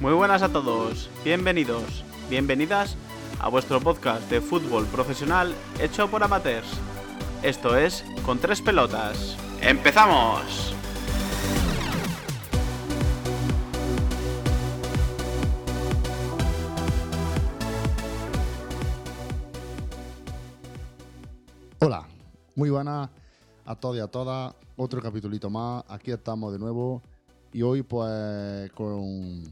[0.00, 2.96] Muy buenas a todos, bienvenidos, bienvenidas
[3.40, 6.68] a vuestro podcast de fútbol profesional hecho por amateurs.
[7.42, 9.36] Esto es Con tres pelotas.
[9.60, 10.74] ¡Empezamos!
[21.78, 22.06] Hola,
[22.54, 23.10] muy buenas
[23.66, 24.54] a todos y a todas.
[24.76, 25.84] Otro capitulito más.
[25.88, 27.02] Aquí estamos de nuevo.
[27.52, 29.42] Y hoy, pues, con,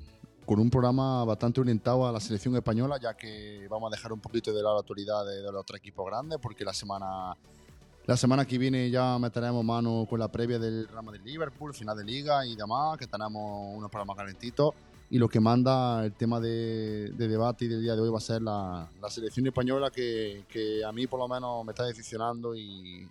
[0.45, 4.21] con un programa bastante orientado a la selección española, ya que vamos a dejar un
[4.21, 7.37] poquito de la autoridad de, de los otros equipos grandes, porque la semana,
[8.07, 11.97] la semana que viene ya meteremos mano con la previa del rama de Liverpool, final
[11.97, 14.75] de liga y demás, que tenemos unos programas calentitos.
[15.11, 18.19] Y lo que manda el tema de, de debate y del día de hoy va
[18.19, 21.85] a ser la, la selección española, que, que, a mí por lo menos me está
[21.85, 23.09] decepcionando y,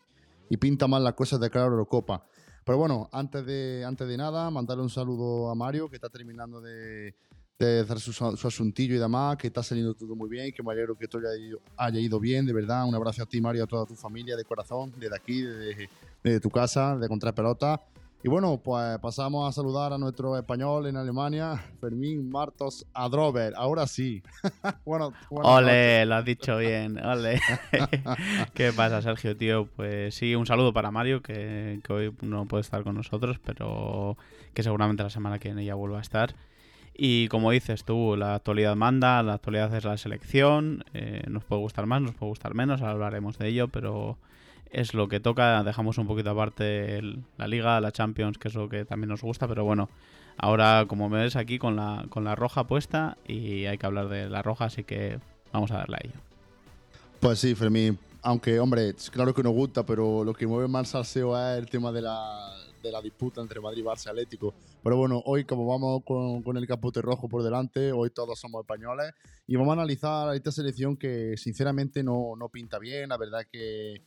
[0.49, 2.25] y pinta mal las cosas de cara a la Eurocopa.
[2.65, 6.61] Pero bueno, antes de, antes de nada, mandarle un saludo a Mario, que está terminando
[6.61, 7.13] de,
[7.59, 10.71] de hacer su, su, asuntillo y demás, que está saliendo todo muy bien, que me
[10.71, 12.85] alegro que todo haya ido, haya ido bien, de verdad.
[12.87, 16.49] Un abrazo a ti, Mario, a toda tu familia de corazón, desde aquí, desde, tu
[16.49, 17.81] casa, de Contra Pelota.
[18.25, 23.53] Y bueno, pues pasamos a saludar a nuestro español en Alemania, Fermín Martos Adrover.
[23.57, 24.23] Ahora sí.
[24.85, 26.97] bueno, ole, lo has dicho bien.
[27.05, 27.41] Ole.
[28.53, 29.67] ¿Qué pasa, Sergio, tío?
[29.75, 34.15] Pues sí, un saludo para Mario, que, que, hoy no puede estar con nosotros, pero
[34.53, 36.33] que seguramente la semana que viene ya vuelva a estar.
[36.95, 40.83] Y como dices tú, la actualidad manda, la actualidad es la selección.
[40.93, 44.17] Eh, nos puede gustar más, nos puede gustar menos, ahora hablaremos de ello, pero
[44.69, 45.63] es lo que toca.
[45.63, 47.01] Dejamos un poquito aparte
[47.37, 49.89] la Liga, la Champions, que es lo que también nos gusta, pero bueno,
[50.37, 54.09] ahora como me ves aquí con la, con la roja puesta y hay que hablar
[54.09, 55.19] de la roja, así que
[55.51, 56.19] vamos a darle a ello.
[57.19, 61.35] Pues sí, Fermín, aunque hombre, claro que nos gusta, pero lo que mueve más salseo
[61.37, 62.51] es el tema de la,
[62.83, 64.53] de la disputa entre Madrid Barça Atlético.
[64.83, 69.13] Pero bueno, hoy como vamos con, el capote rojo por delante, hoy todos somos españoles
[69.47, 74.01] y vamos a analizar esta selección que sinceramente no, no pinta bien, la verdad que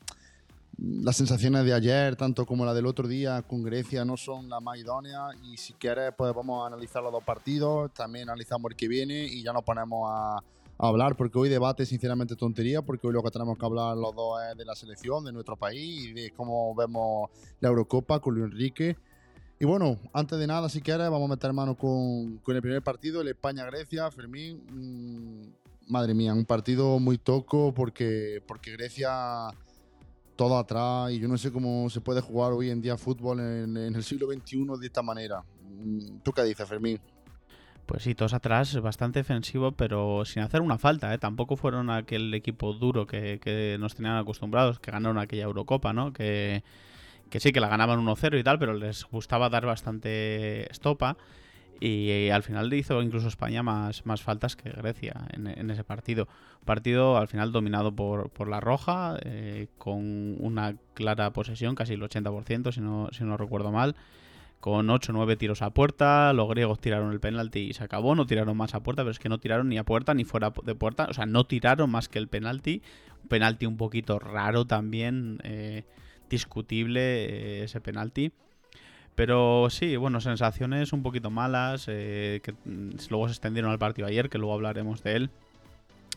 [0.78, 4.60] las sensaciones de ayer, tanto como la del otro día con Grecia, no son las
[4.60, 5.34] más idóneas.
[5.42, 7.94] Y si quieres, pues vamos a analizar los dos partidos.
[7.94, 10.42] También analizamos el que viene y ya nos ponemos a
[10.78, 14.40] hablar, porque hoy debate, sinceramente, tontería, porque hoy lo que tenemos que hablar los dos
[14.50, 18.52] es de la selección, de nuestro país y de cómo vemos la Eurocopa con Luis
[18.52, 18.96] Enrique.
[19.58, 22.82] Y bueno, antes de nada, si quieres, vamos a meter mano con, con el primer
[22.82, 24.10] partido, el España-Grecia.
[24.10, 29.48] Fermín, mmm, madre mía, un partido muy toco porque, porque Grecia
[30.36, 33.76] todo atrás y yo no sé cómo se puede jugar hoy en día fútbol en,
[33.78, 35.42] en, el siglo XXI de esta manera.
[36.22, 37.00] ¿Tú qué dices, Fermín?
[37.86, 41.18] Pues sí, todos atrás, bastante defensivo, pero sin hacer una falta, ¿eh?
[41.18, 46.12] Tampoco fueron aquel equipo duro que, que, nos tenían acostumbrados, que ganaron aquella Eurocopa, ¿no?
[46.12, 46.64] Que,
[47.30, 51.16] que sí, que la ganaban 1-0 y tal, pero les gustaba dar bastante estopa.
[51.78, 56.26] Y al final hizo incluso España más, más faltas que Grecia en, en, ese partido.
[56.64, 62.02] Partido al final dominado por, por la Roja, eh, con una clara posesión, casi el
[62.02, 63.94] 80%, si no, si no recuerdo mal,
[64.60, 66.32] con 8 o 9 tiros a puerta.
[66.32, 69.18] Los griegos tiraron el penalti y se acabó, no tiraron más a puerta, pero es
[69.18, 72.08] que no tiraron ni a puerta ni fuera de puerta, o sea, no tiraron más
[72.08, 72.82] que el penalti.
[73.22, 75.84] Un penalti un poquito raro también, eh,
[76.28, 78.32] discutible eh, ese penalti.
[79.14, 82.54] Pero sí, bueno, sensaciones un poquito malas, eh, que
[83.08, 85.30] luego se extendieron al partido ayer, que luego hablaremos de él.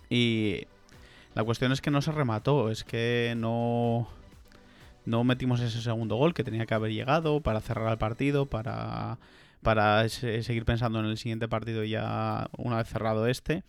[0.09, 0.67] Y
[1.33, 4.09] la cuestión es que no se remató, es que no,
[5.09, 9.17] no metimos ese segundo gol que tenía que haber llegado para cerrar el partido, para,
[9.61, 13.63] para seguir pensando en el siguiente partido ya una vez cerrado este.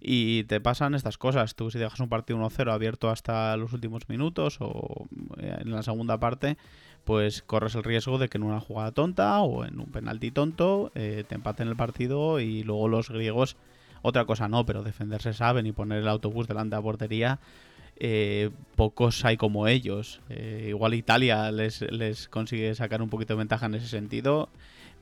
[0.00, 4.08] Y te pasan estas cosas, tú si dejas un partido 1-0 abierto hasta los últimos
[4.08, 5.06] minutos o
[5.38, 6.56] en la segunda parte,
[7.04, 10.92] pues corres el riesgo de que en una jugada tonta o en un penalti tonto
[10.94, 13.56] eh, te empaten el partido y luego los griegos,
[14.02, 17.38] otra cosa no, pero defenderse saben y poner el autobús delante de la portería,
[17.98, 20.20] eh, pocos hay como ellos.
[20.28, 24.48] Eh, igual Italia les, consigue sacar un poquito de ventaja en ese sentido,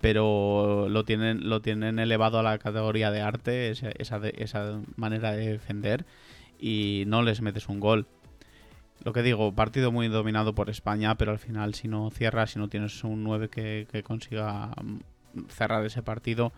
[0.01, 6.05] pero lo tienen, lo tienen elevado a la categoría de arte, esa, manera de defender,
[6.59, 8.07] y no les metes un gol
[9.03, 12.59] lo que digo, partido muy dominado por España, pero al final si no cierras, si
[12.59, 14.71] no tienes un 9 que, que, consiga
[15.49, 16.53] cerrar ese partido,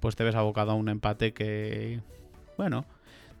[0.00, 2.00] pues te ves abocado a un empate que,
[2.56, 2.86] bueno,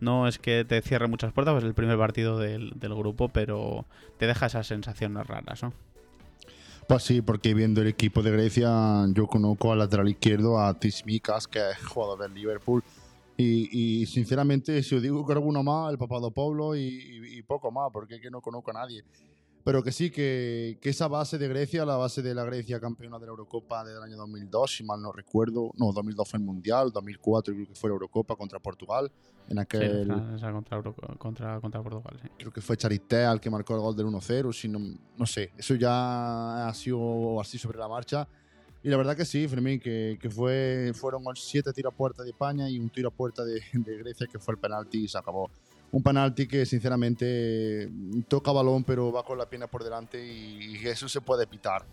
[0.02, 3.28] no es que te cierre muchas puertas, pues es el primer partido del, del grupo,
[3.28, 3.86] pero
[4.18, 5.72] te deja esas sensaciones raras, ¿no?
[6.88, 11.46] Pues sí, porque viendo el equipo de Grecia, yo conozco al lateral izquierdo a Tismikas,
[11.46, 12.82] que es jugador del Liverpool.
[13.36, 17.90] Y, sinceramente, si os digo que alguno más, el Papadopoulos y, y, y poco más,
[17.92, 19.02] porque es que no conozco a nadie.
[19.64, 23.18] Pero que sí, que, que, esa base de Grecia, la base de la Grecia campeona
[23.18, 26.90] de la Eurocopa del año 2002, si mal no recuerdo, no, 2002 fue el Mundial,
[26.90, 29.10] 2004 creo que fue la Eurocopa contra Portugal,
[29.48, 30.06] en aquel...
[30.06, 30.82] Sí, esa contra,
[31.16, 32.28] contra, contra, Portugal, sí.
[32.38, 34.80] Creo que fue Charité al que marcó el gol del 1-0, si no,
[35.16, 38.26] no sé, eso ya ha sido así sobre la marcha.
[38.84, 42.30] Y la verdad que sí, Fermín, que, que fue, fueron siete tiros a puerta de
[42.30, 45.16] España y un tiro a puerta de, de Grecia, que fue el penalti y se
[45.16, 45.48] acabó
[45.92, 47.88] un penalti que sinceramente
[48.26, 51.84] toca balón pero va con la pierna por delante y eso se puede pitar.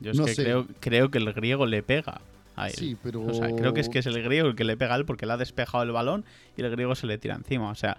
[0.00, 0.44] Yo es no que sé.
[0.44, 2.20] Creo, creo, que el griego le pega
[2.56, 2.74] a él.
[2.74, 3.22] Sí, pero...
[3.22, 5.04] O sea, creo que es que es el griego el que le pega a él
[5.04, 6.24] porque le ha despejado el balón
[6.56, 7.70] y el griego se le tira encima.
[7.70, 7.96] O sea,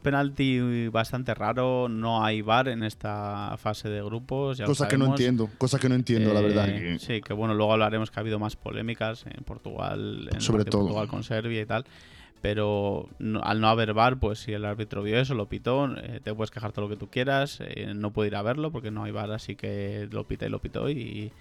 [0.00, 4.58] penalti bastante raro, no hay VAR en esta fase de grupos.
[4.58, 6.68] Ya cosa que no entiendo, cosa que no entiendo, eh, la verdad.
[6.98, 10.82] Sí, que bueno, luego hablaremos que ha habido más polémicas en Portugal, en Sobre todo.
[10.82, 11.84] Portugal con Serbia y tal
[12.40, 16.20] pero no, al no haber bar, pues si el árbitro vio eso, lo pitó, eh,
[16.22, 18.90] te puedes quejar todo lo que tú quieras, eh, no puede ir a verlo porque
[18.90, 21.32] no hay bar, así que lo pita y lo pitó y,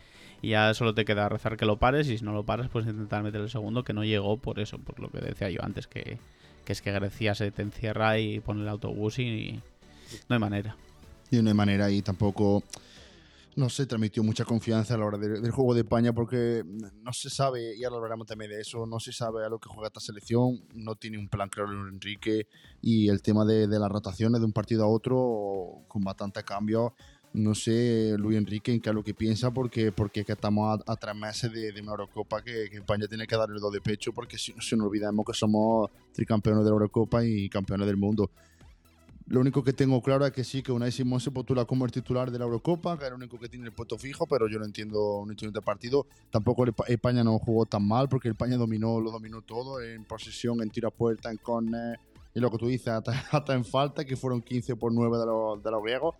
[0.41, 2.85] y, ya solo te queda rezar que lo pares y si no lo pares, pues
[2.85, 5.88] intentar meter el segundo que no llegó por eso, por lo que decía yo antes,
[5.88, 6.17] que,
[6.65, 9.61] que es que Grecia se te encierra y pone el autobús y, y
[10.27, 10.75] no hay manera.
[11.31, 12.63] Y no hay manera y tampoco
[13.59, 17.11] no se transmitió mucha confianza a la hora de, del juego de España porque no
[17.11, 19.88] se sabe, y ahora hablaremos también de eso, no se sabe a lo que juega
[19.88, 22.47] esta selección, no tiene un plan claro Enrique
[22.81, 26.95] y el tema de, de las rotaciones de un partido a otro con bastante cambio.
[27.31, 30.95] No sé, Luis Enrique, en qué es lo que piensa, porque, porque que estamos a,
[30.95, 34.11] tres meses de, de una Eurocopa que, España tiene que dar el do de pecho,
[34.13, 38.31] porque si, si no olvidemos que somos tricampeones de la Eurocopa y campeones del mundo.
[39.27, 41.91] Lo único que tengo claro es que sí, que Unai Simón se postula como el
[41.91, 44.57] titular de la Eurocopa, que era el único que tiene el puesto fijo, pero yo
[44.57, 46.07] no entiendo un instrumento de partido.
[46.31, 50.71] Tampoco España no jugó tan mal, porque España dominó, lo dominó todo, en posesión, en
[50.71, 51.99] tiro puerta, en córner,
[52.33, 55.25] y lo que tú dices, hasta, hasta, en falta, que fueron 15 por 9 de
[55.27, 56.15] los, de los griegos.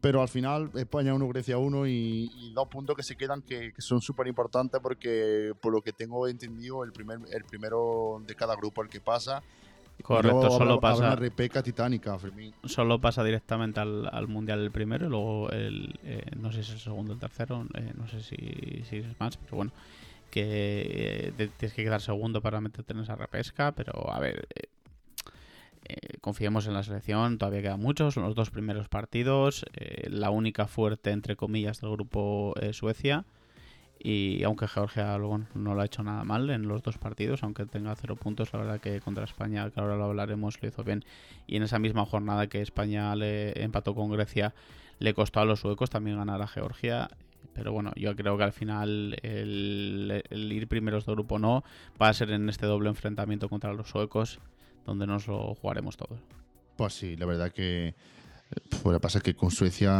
[0.00, 3.72] Pero al final, España 1, Grecia 1 y, y, dos puntos que se quedan que,
[3.72, 8.34] que son súper importantes porque, por lo que tengo entendido, el, primer, el primero de
[8.36, 9.42] cada grupo el que pasa
[10.02, 10.94] Correcto, luego solo habrá, pasa.
[10.96, 12.54] Habrá una repeca titánica, Fermín.
[12.64, 15.98] Solo pasa directamente al, al, mundial el primero y luego el.
[16.04, 18.98] Eh, no sé si es el segundo o el tercero, eh, no sé si, si,
[18.98, 19.72] es más, pero bueno.
[20.30, 24.46] Que eh, tienes que quedar segundo para meterte en esa repesca, pero a ver.
[24.54, 24.68] Eh,
[26.20, 29.64] confiemos en la selección, todavía quedan muchos, son los dos primeros partidos,
[30.04, 33.24] la única fuerte, entre comillas, del grupo Suecia.
[34.00, 37.66] Y aunque Georgia bueno, no lo ha hecho nada mal en los dos partidos, aunque
[37.66, 41.04] tenga cero puntos, la verdad que contra España, que ahora lo hablaremos, lo hizo bien.
[41.48, 44.54] Y en esa misma jornada que España le empató con Grecia,
[45.00, 47.10] le costó a los suecos también ganar a Georgia.
[47.54, 51.64] Pero bueno, yo creo que al final el, el ir primeros de grupo no
[52.00, 54.38] va a ser en este doble enfrentamiento contra los suecos,
[54.88, 56.18] donde nos lo jugaremos todos.
[56.76, 57.94] Pues sí, la verdad que
[58.70, 59.92] pues lo que pasa es que con Suecia,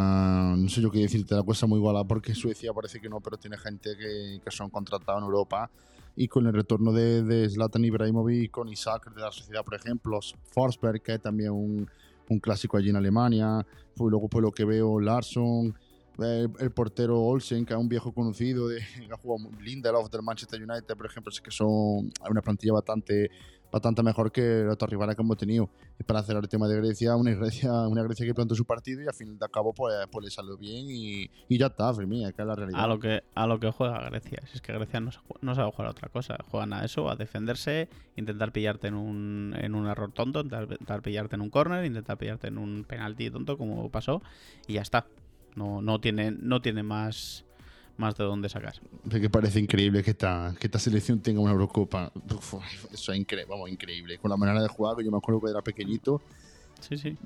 [0.56, 3.36] no sé yo qué decirte, la cosa muy igualada porque Suecia parece que no, pero
[3.36, 5.70] tiene gente que, que son contratados en Europa
[6.16, 10.18] y con el retorno de, de Zlatan Ibrahimovic, con Isaac de la sociedad, por ejemplo,
[10.52, 11.88] Forsberg, que es también un,
[12.28, 15.74] un clásico allí en Alemania, pues luego por lo que veo Larsson,
[16.18, 20.60] el, el, portero Olsen, que es un viejo conocido, que ha jugado Lindelof del Manchester
[20.60, 23.30] United, por ejemplo, es que son una plantilla bastante
[23.70, 25.68] bastante mejor que los otros rivales que hemos tenido.
[25.98, 29.02] Y para cerrar el tema de Grecia, una Grecia, una Grecia que plantó su partido
[29.02, 32.26] y al fin de cabo pues, pues le salió bien y, y ya está, Fermín,
[32.26, 32.80] es la realidad.
[32.80, 35.10] A lo que, a lo que juega Grecia, si es que Grecia no,
[35.40, 39.54] no sabe jugar a otra cosa, juegan a eso, a defenderse, intentar pillarte en un,
[39.58, 43.58] en un error tonto, intentar pillarte en un corner, intentar pillarte en un penalti tonto
[43.58, 44.22] como pasó
[44.66, 45.06] y ya está.
[45.56, 47.44] No, no, tiene, no tiene más
[47.98, 48.74] más de dónde sacar.
[49.10, 52.10] Es que parece increíble que esta, que esta selección tenga una Eurocopa.
[52.34, 52.54] Uf,
[52.92, 54.18] eso es increíble, vamos, increíble.
[54.18, 56.22] Con la manera de jugar, que yo me acuerdo que era pequeñito.
[56.80, 57.16] Sí, sí.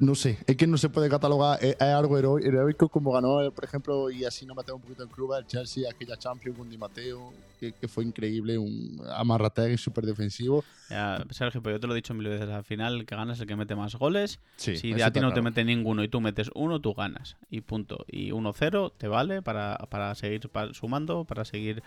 [0.00, 3.64] No sé, es que no se puede catalogar, es, es algo heroico como ganó, por
[3.64, 6.76] ejemplo, y así no mateo un poquito el club, el Chelsea, aquella Champions con Di
[6.76, 10.64] Matteo, que, que fue increíble, un amarrategui súper defensivo.
[10.90, 13.40] Ya, Sergio, pues yo te lo he dicho mil veces, al final que gana es
[13.40, 14.40] el que mete más goles.
[14.56, 15.34] Sí, si a ti no claro.
[15.34, 17.36] te mete ninguno y tú metes uno, tú ganas.
[17.48, 18.04] Y punto.
[18.08, 21.84] Y 1-0 te vale para, para seguir sumando, para seguir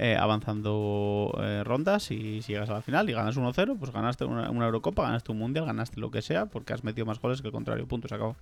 [0.00, 4.24] eh, avanzando eh, rondas y si llegas a la final y ganas 1-0, pues ganaste
[4.24, 7.42] una, una, Eurocopa, ganaste un Mundial, ganaste lo que sea, porque has metido más goles
[7.42, 7.88] que el contrario.
[7.88, 8.36] Punto, se acabó.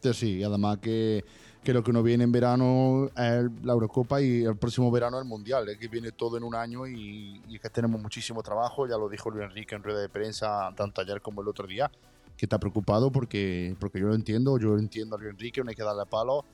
[0.00, 1.26] Sí, además que,
[1.62, 5.26] que lo que nos viene en verano es la Eurocopa y el próximo verano el
[5.26, 8.88] Mundial, es que viene todo en un año y, y es que tenemos muchísimo trabajo,
[8.88, 11.90] ya lo dijo Luis Enrique en rueda de prensa tanto ayer como el otro día,
[12.36, 15.76] que está preocupado porque, porque yo lo entiendo, yo entiendo a Luis Enrique, no hay
[15.76, 16.44] que darle palo,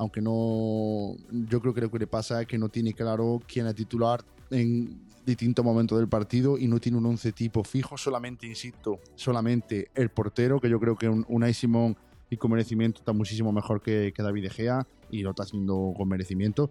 [0.00, 3.66] aunque no, yo creo que lo que le pasa es que no tiene claro quién
[3.66, 8.46] es titular en distintos momentos del partido y no tiene un once tipo fijo, solamente,
[8.46, 11.98] insisto, solamente el portero, que yo creo que un, Unai Simón
[12.30, 16.08] y con merecimiento está muchísimo mejor que, que David Gea y lo está haciendo con
[16.08, 16.70] merecimiento.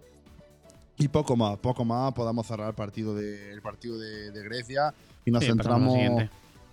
[0.98, 4.92] Y poco más, poco más, podamos cerrar el partido de, el partido de, de Grecia
[5.24, 5.94] y nos Sí, centramos.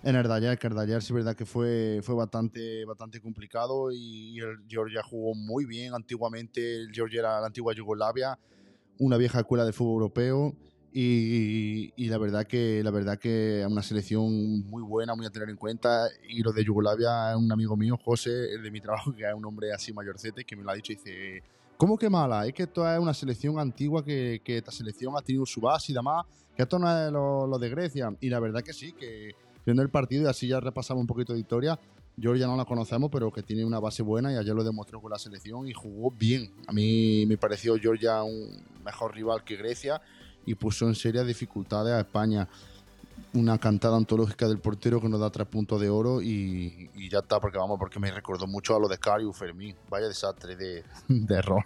[0.08, 2.84] En el de ayer, que el de ayer sí es verdad que fue, fue bastante,
[2.86, 5.92] bastante complicado y, y el Georgia jugó muy bien.
[5.92, 8.38] Antiguamente el Georgia era la antigua Yugoslavia,
[8.98, 10.54] una vieja escuela de fútbol europeo
[10.94, 15.30] y, y la verdad que la verdad que es una selección muy buena, muy a
[15.30, 16.08] tener en cuenta.
[16.26, 19.44] Y lo de Yugoslavia un amigo mío, José, el de mi trabajo, que es un
[19.44, 21.42] hombre así mayorcete, que me lo ha dicho y dice...
[21.76, 22.46] ¿Cómo que mala?
[22.46, 25.92] Es que esto es una selección antigua que, que esta selección ha tenido su base
[25.92, 26.24] y demás,
[26.56, 28.12] que esto no es lo, lo de Grecia.
[28.20, 31.32] Y la verdad que sí, que viendo el partido y así ya repasamos un poquito
[31.32, 31.78] de historia.
[32.20, 35.10] Georgia no la conocemos, pero que tiene una base buena y ayer lo demostró con
[35.10, 36.52] la selección y jugó bien.
[36.66, 40.00] A mí me pareció Georgia un mejor rival que Grecia
[40.44, 42.48] y puso en serias dificultades a España.
[43.34, 47.38] Una cantada antológica del portero que nos da tres puntos de oro y, ya está,
[47.40, 49.76] porque vamos, porque me recordó mucho a lo de Cariu Fermín.
[49.90, 51.64] Vaya desastre de, de error.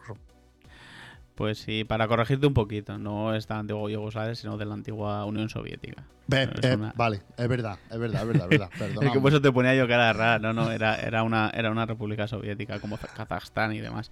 [1.35, 4.75] Pues sí, para corregirte un poquito, no es de la antigua Yugoslavia, sino de la
[4.75, 6.05] antigua Unión Soviética.
[6.27, 8.71] Ve, Es eh, una- Vale, es verdad, es verdad, es verdad, es verdad.
[9.03, 10.39] Es que por eso te ponía yo cara rara.
[10.39, 14.11] No, no, era, era, una, era una república soviética como Kazajstán y demás.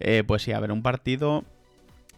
[0.00, 1.44] Eh, pues sí, a ver, un partido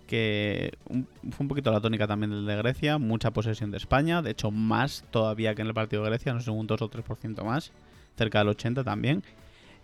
[0.06, 2.98] que un- fue un poquito la tónica también del de Grecia.
[2.98, 6.40] Mucha posesión de España, de hecho más todavía que en el partido de Grecia, no
[6.40, 7.72] sé, un 2 o 3% más,
[8.18, 9.22] cerca del 80 también.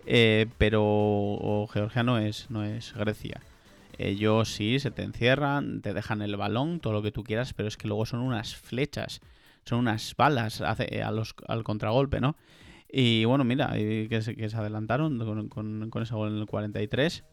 [0.07, 3.41] Eh, pero Georgia no es, no es Grecia.
[3.99, 7.69] Ellos sí, se te encierran, te dejan el balón, todo lo que tú quieras, pero
[7.69, 9.21] es que luego son unas flechas,
[9.65, 12.37] son unas balas hace- a los, al contragolpe, ¿no?
[12.91, 17.25] Y bueno, mira, que se, que se adelantaron con, con, ese gol en el 43.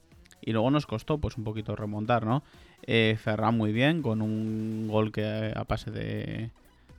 [0.41, 2.43] Y luego nos costó pues un poquito remontar, ¿no?
[2.83, 6.51] Eh, Ferran muy bien, con un gol que a pase de,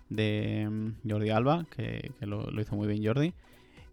[0.08, 3.34] de mm, Jordi Alba, que, lo hizo muy bien Jordi.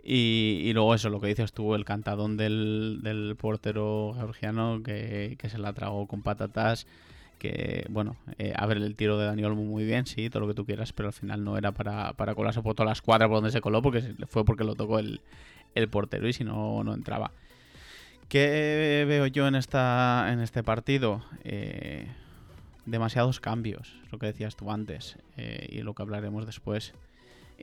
[0.04, 5.50] Y, luego eso, lo que dices tú, el cantadón del, del portero georgiano que, que
[5.50, 6.88] se la tragó con patatas.
[7.40, 10.48] Que, bueno, eh, a ver, el tiro de Dani Olmo muy bien, sí, todo lo
[10.48, 13.28] que tú quieras, pero al final no era para, para colarse por todas las cuadras
[13.28, 15.20] por donde se coló, porque fue porque lo tocó el,
[15.76, 17.32] el portero y si no, no entraba.
[18.30, 21.24] ¿Qué veo yo en, esta, en este partido?
[21.44, 22.08] Eh,
[22.86, 26.94] demasiados cambios, lo que decías tú antes, eh, y lo que hablaremos después.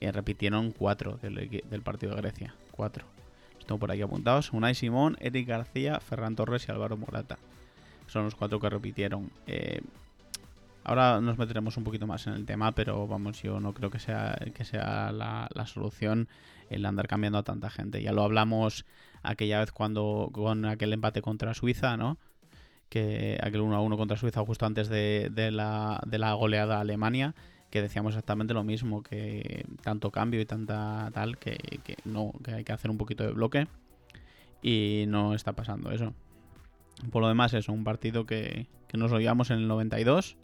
[0.00, 2.54] Eh, repitieron cuatro del, partido de Grecia.
[2.70, 3.04] Cuatro.
[3.68, 4.52] Los por aquí apuntados.
[4.52, 7.38] Unai Simón, Eric García, Ferran Torres y Álvaro Morata.
[8.06, 9.30] Son los cuatro que repitieron.
[9.46, 9.82] Eh,
[10.82, 13.98] ahora nos meteremos un poquito más en el tema, pero vamos, yo no creo que
[13.98, 16.28] sea, que sea la, la solución
[16.70, 18.02] el andar cambiando a tanta gente.
[18.02, 18.86] Ya lo hablamos
[19.22, 22.16] aquella vez cuando con aquel empate contra Suiza, ¿no?
[22.88, 26.78] Que aquel 1 a 1 contra Suiza justo antes de, de la, de la goleada
[26.78, 27.34] a Alemania,
[27.70, 32.52] que decíamos exactamente lo mismo, que tanto cambio y tanta tal, que, que no, que
[32.52, 33.68] hay que hacer un poquito de bloque.
[34.62, 36.12] Y no está pasando eso.
[37.10, 40.36] Por lo demás, es un partido que, que nos olvidamos en el 92.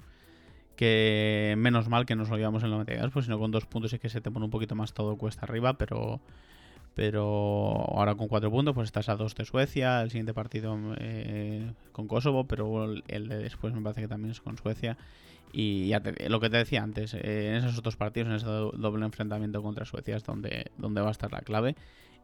[0.77, 3.93] Que menos mal que nos olvidamos en el 92, pues si no con dos puntos
[3.93, 6.21] es que se te pone un poquito más todo cuesta arriba, pero
[6.97, 7.23] pero
[7.95, 12.09] ahora con cuatro puntos pues estás a dos de Suecia, el siguiente partido eh, con
[12.09, 14.97] Kosovo, pero el, de después me parece que también es con Suecia.
[15.53, 18.47] Y ya te- lo que te decía antes, eh, en esos otros partidos, en ese
[18.47, 21.77] do- doble enfrentamiento contra Suecia es donde, donde va a estar la clave.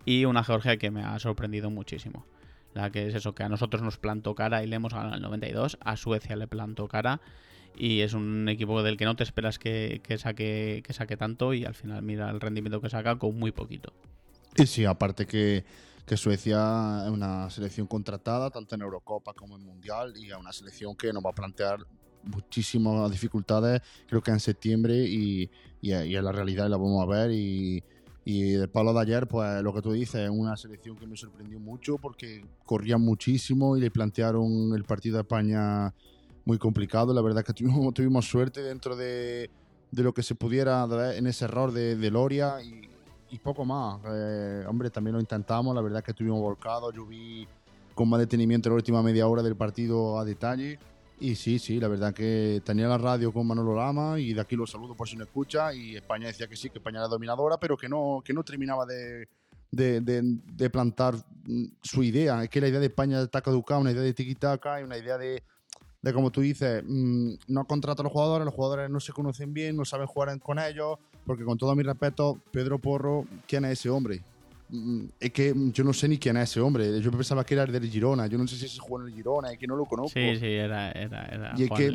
[0.06, 2.24] Y una Georgia que me ha sorprendido muchísimo.
[2.72, 5.20] La que es eso, que a nosotros nos plantó cara y le hemos ganado el
[5.20, 7.20] 92, a Suecia le plantó cara
[7.76, 11.52] y es un equipo del que no te esperas que, que saque, que saque tanto
[11.52, 13.92] y al final mira el rendimiento que saca con muy poquito.
[14.56, 15.64] Y sí, aparte que,
[16.04, 20.52] que Suecia es una selección contratada, tanto en Eurocopa como en Mundial, y es una
[20.52, 21.80] selección que nos va a plantear
[22.24, 27.06] muchísimas dificultades, creo que en septiembre, y, y, y en la realidad la vamos a
[27.06, 27.30] ver.
[27.30, 27.82] Y,
[28.24, 31.16] y del palo de ayer, pues lo que tú dices, es una selección que me
[31.16, 35.92] sorprendió mucho porque corrían muchísimo y le plantearon el partido a España
[36.44, 37.12] muy complicado.
[37.12, 39.50] La verdad que tuvimos, tuvimos suerte dentro de,
[39.90, 42.88] de lo que se pudiera en ese error de, de Loria y,
[43.32, 43.98] y poco más.
[44.04, 46.94] Eh, hombre, también lo intentamos, la verdad que estuvimos volcados.
[46.94, 47.48] Yo vi
[47.94, 50.78] con más detenimiento la última media hora del partido a detalle.
[51.18, 54.54] Y sí, sí, la verdad que tenía la radio con Manolo Lama y de aquí
[54.54, 55.72] los saludo por si no escucha.
[55.72, 58.84] Y España decía que sí, que España era dominadora, pero que no, que no terminaba
[58.84, 59.28] de,
[59.70, 61.14] de, plantar
[61.46, 62.42] mm, su idea.
[62.42, 65.16] Es que la idea de España está caducada, una idea de tiki-taka y una idea
[65.16, 65.42] de,
[66.02, 69.54] de, como tú dices, mm, no contrata a los jugadores, los jugadores no se conocen
[69.54, 73.72] bien, no saben jugar con ellos, porque con todo mi respeto, Pedro Porro, ¿quién es
[73.72, 74.22] ese hombre?
[74.74, 76.98] Mm, es que yo no sé ni quién es ese hombre.
[77.00, 78.26] Yo pensaba que era el del Girona.
[78.26, 80.18] Yo no sé si se jugó en el Girona, es que no lo conozco.
[80.18, 80.90] Sí, sí, era.
[80.92, 81.94] era, era y es que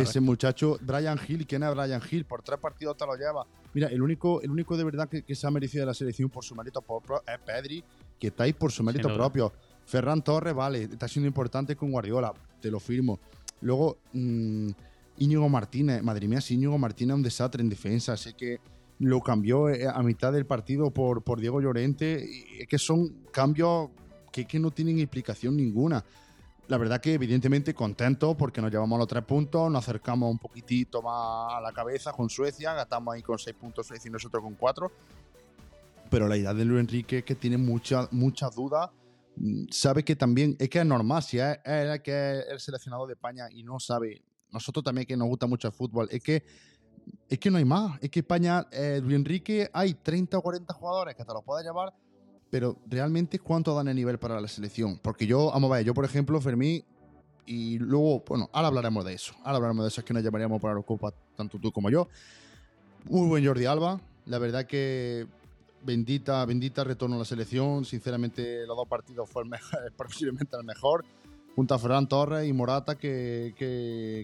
[0.00, 2.24] ese, muchacho, Brian Hill, ¿quién es Brian Hill?
[2.24, 3.46] Por tres partidos te lo lleva.
[3.74, 6.42] Mira, el único, el único de verdad que, se ha merecido de la selección por
[6.44, 7.84] su mérito propio es Pedri,
[8.18, 9.52] que está ahí por su mérito propio.
[9.84, 13.18] Ferran Torres, vale, está siendo importante con Guardiola, te lo firmo.
[13.60, 14.70] Luego, mmm,
[15.18, 18.60] Íñigo Martínez, madre mía, si Íñigo Martínez es un desastre en defensa, así que
[18.98, 22.60] lo cambió eh, a mitad del partido por, por Diego Llorente.
[22.60, 23.90] Es que son cambios
[24.32, 26.04] que, que no tienen explicación ninguna.
[26.66, 31.02] La verdad que evidentemente contento porque nos llevamos los tres puntos, nos acercamos un poquitito
[31.02, 34.54] más a la cabeza con Suecia, gastamos ahí con seis puntos Suecia y nosotros con
[34.54, 34.90] cuatro.
[36.10, 38.90] Pero la idea de Luis Enrique es que tiene muchas muchas dudas.
[39.36, 43.12] Mm, sabe que también, es que es normal, si es, es, es el seleccionado de
[43.12, 44.22] España y no sabe,
[44.54, 46.42] nosotros también que nos gusta mucho el fútbol, es que
[47.28, 47.98] es que no hay más.
[48.00, 51.66] Es que España, eh, Luis Enrique, hay 30 o 40 jugadores que te los puedes
[51.66, 51.92] llevar,
[52.50, 54.98] pero realmente cuánto dan el nivel para la selección.
[54.98, 56.84] Porque yo, vamos a ver, yo por ejemplo, Fermín,
[57.46, 59.34] y luego, bueno, ahora hablaremos de eso.
[59.44, 62.08] Ahora hablaremos de eso, es que nos llamaríamos para la Copa, tanto tú como yo.
[63.04, 64.00] Muy buen Jordi Alba.
[64.26, 65.26] La verdad que
[65.82, 67.84] bendita, bendita retorno a la selección.
[67.84, 71.04] Sinceramente, los dos partidos fue el mejor, posiblemente el mejor
[71.54, 73.54] junto a Ferran Torres y Morata, que,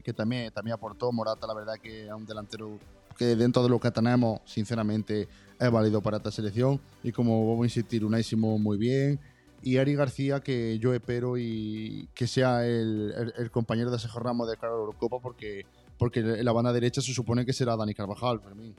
[0.05, 1.13] que, también, también aportó.
[1.13, 2.79] Morata, la verdad, que es un delantero
[3.17, 6.81] que dentro de lo que tenemos, sinceramente, es válido para esta selección.
[7.03, 9.21] Y como vamos a insistir, unísimo muy bien.
[9.63, 14.49] Y Ari García, que yo espero y que sea el, el, compañero de Sergio Ramos
[14.49, 15.67] de cara a la Eurocopa, porque,
[15.99, 18.75] porque en la banda derecha se supone que será Dani Carvajal, Fermín.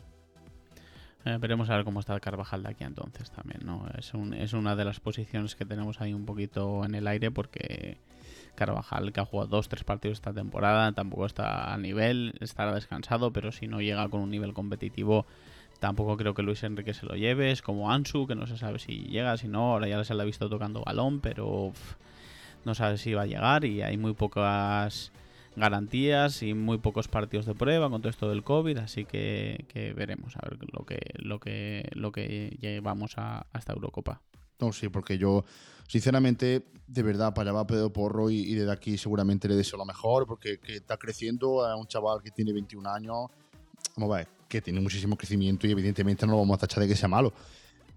[1.23, 3.87] Eh, veremos a ver cómo está Carvajal de aquí entonces también, ¿no?
[3.95, 7.29] Es, un, es una de las posiciones que tenemos ahí un poquito en el aire
[7.29, 7.99] porque
[8.55, 13.31] Carvajal, que ha jugado dos, tres partidos esta temporada, tampoco está a nivel, estará descansado,
[13.31, 15.25] pero si no llega con un nivel competitivo,
[15.79, 17.51] tampoco creo que Luis Enrique se lo lleve.
[17.51, 20.21] Es como Ansu, que no se sabe si llega, si no, ahora ya se le
[20.21, 21.73] ha visto tocando balón, pero
[22.65, 25.11] no sabe si va a llegar y hay muy pocas
[25.55, 30.35] garantías y muy pocos partidos de prueba con todo esto del COVID, así que, veremos
[30.37, 34.21] a ver lo que lo que lo que llevamos a, esta Eurocopa.
[34.61, 35.43] No, sí, porque yo,
[35.87, 40.27] sinceramente, de verdad, para va Pedro Porro y, desde aquí seguramente le deseo lo mejor,
[40.27, 43.27] porque está creciendo, es un chaval que tiene 21 años,
[43.97, 46.95] vamos a que tiene muchísimo crecimiento y evidentemente no lo vamos a tachar de que
[46.95, 47.33] sea malo.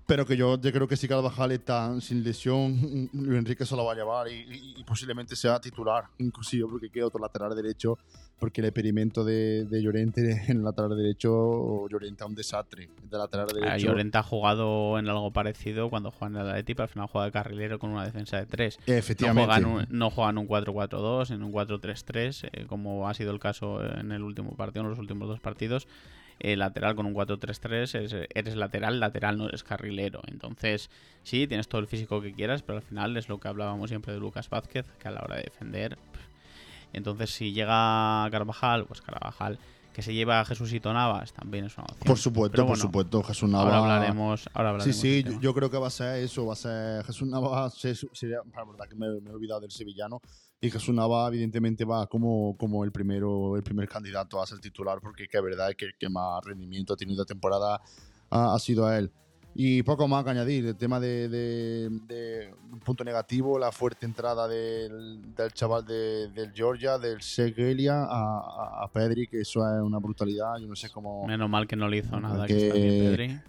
[0.06, 3.84] Pero que yo, yo creo que si Carvajal está sin lesión, Luis Enrique se lo
[3.84, 7.98] va a llevar y, posiblemente sea titular, inclusive porque queda otro lateral derecho,
[8.38, 12.90] porque el experimento de, de Llorente en el lateral derecho, Llorente es un desastre.
[13.10, 13.86] De lateral ah, derecho.
[13.86, 17.24] Llorente ha jugado en algo parecido cuando juega en el Atleti, pero al final juega
[17.26, 18.78] de carrilero con una defensa de tres.
[18.86, 19.86] Efectivamente.
[19.88, 24.12] No juega en un, 4-4-2, en un 4-3-3, eh, como ha sido el caso en
[24.12, 25.88] el último partido, en los últimos dos partidos.
[26.40, 30.20] Eh, lateral con un 4-3-3, eres lateral, lateral no eres carrilero.
[30.26, 30.90] Entonces,
[31.22, 34.12] sí, tienes todo el físico que quieras, pero al final es lo que hablábamos siempre
[34.12, 35.96] de Lucas Vázquez, que a la hora de defender.
[36.92, 39.58] Entonces, si llega Carvajal, pues Carvajal
[39.94, 42.04] que se lleva a Jesucito Navas también es una opción.
[42.04, 43.72] Por supuesto, por supuesto, Jesús Navas.
[43.72, 46.56] Ahora hablaremos, ahora hablaremos Sí, sí, yo, creo que va a ser eso, va a
[46.56, 47.74] ser Jesús Navas,
[48.12, 50.20] sería, la verdad que me, he olvidado del sevillano,
[50.64, 54.98] y Jesús Navas evidentemente va como, como el primero el primer candidato a ser titular,
[55.00, 57.80] porque que es verdad que el que más rendimiento ha tenido la temporada
[58.30, 59.10] ha, ha sido a él.
[59.56, 65.22] Y poco más que añadir, el tema de, un punto negativo, la fuerte entrada del,
[65.52, 70.74] chaval del Georgia, del Segelia a, a, Pedri, que eso es una brutalidad, yo no
[70.74, 71.24] sé cómo...
[71.26, 73.40] Menos mal que no le hizo nada que, Pedri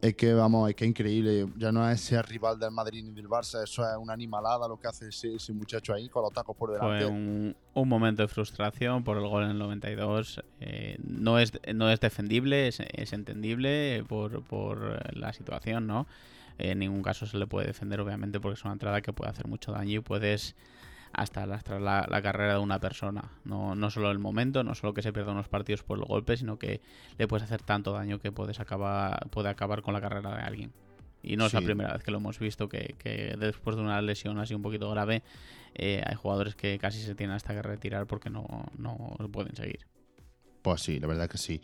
[0.00, 1.46] es que vamos, es que es increíble.
[1.56, 4.78] Ya no es ser rival del Madrid ni del Barça, eso es una animalada lo
[4.78, 7.04] que hace ese, muchacho ahí con los tacos por delante.
[7.04, 10.42] Fue un, momento de frustración por el gol en el 92.
[10.60, 16.06] Eh, no, es, no es defendible, es, es entendible por, por, la situación, ¿no?
[16.58, 19.46] En ningún caso se le puede defender, obviamente, porque es una entrada que puede hacer
[19.46, 20.56] mucho daño y puedes
[21.12, 23.30] hasta la, la, carrera de una persona.
[23.44, 26.36] No, no solo el momento, no solo que se pierdan unos partidos por el golpe,
[26.36, 26.80] sino que
[27.18, 30.72] le puedes hacer tanto daño que puedes acabar, puede acabar con la carrera de alguien.
[31.22, 34.02] Y no es la primera vez que lo hemos visto, que, que, después de una
[34.02, 35.22] lesión así un poquito grave,
[35.74, 39.86] eh, hay jugadores que casi se tienen hasta que retirar porque no, no pueden seguir.
[40.62, 41.60] Pues sí, la verdad que sí.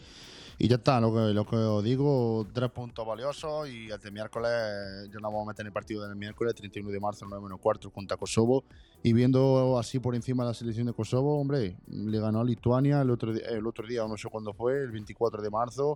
[0.60, 4.50] Y ya está, lo que, lo que os digo, tres puntos valiosos y este miércoles,
[5.08, 7.60] yo no vamos a meter en el partido del miércoles, 31 de marzo, 9 menos
[7.60, 8.64] cuarto contra Kosovo.
[9.04, 13.10] Y viendo así por encima la selección de Kosovo, hombre, le ganó a Lituania el
[13.10, 15.94] otro, el otro día, no sé cuándo fue, el 24 de marzo.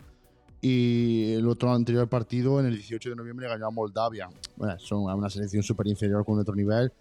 [0.60, 4.30] Y el otro anterior partido, en el 18 de noviembre, ganó a Moldavia.
[4.56, 6.92] Bueno, son una selección súper inferior con otro nivel.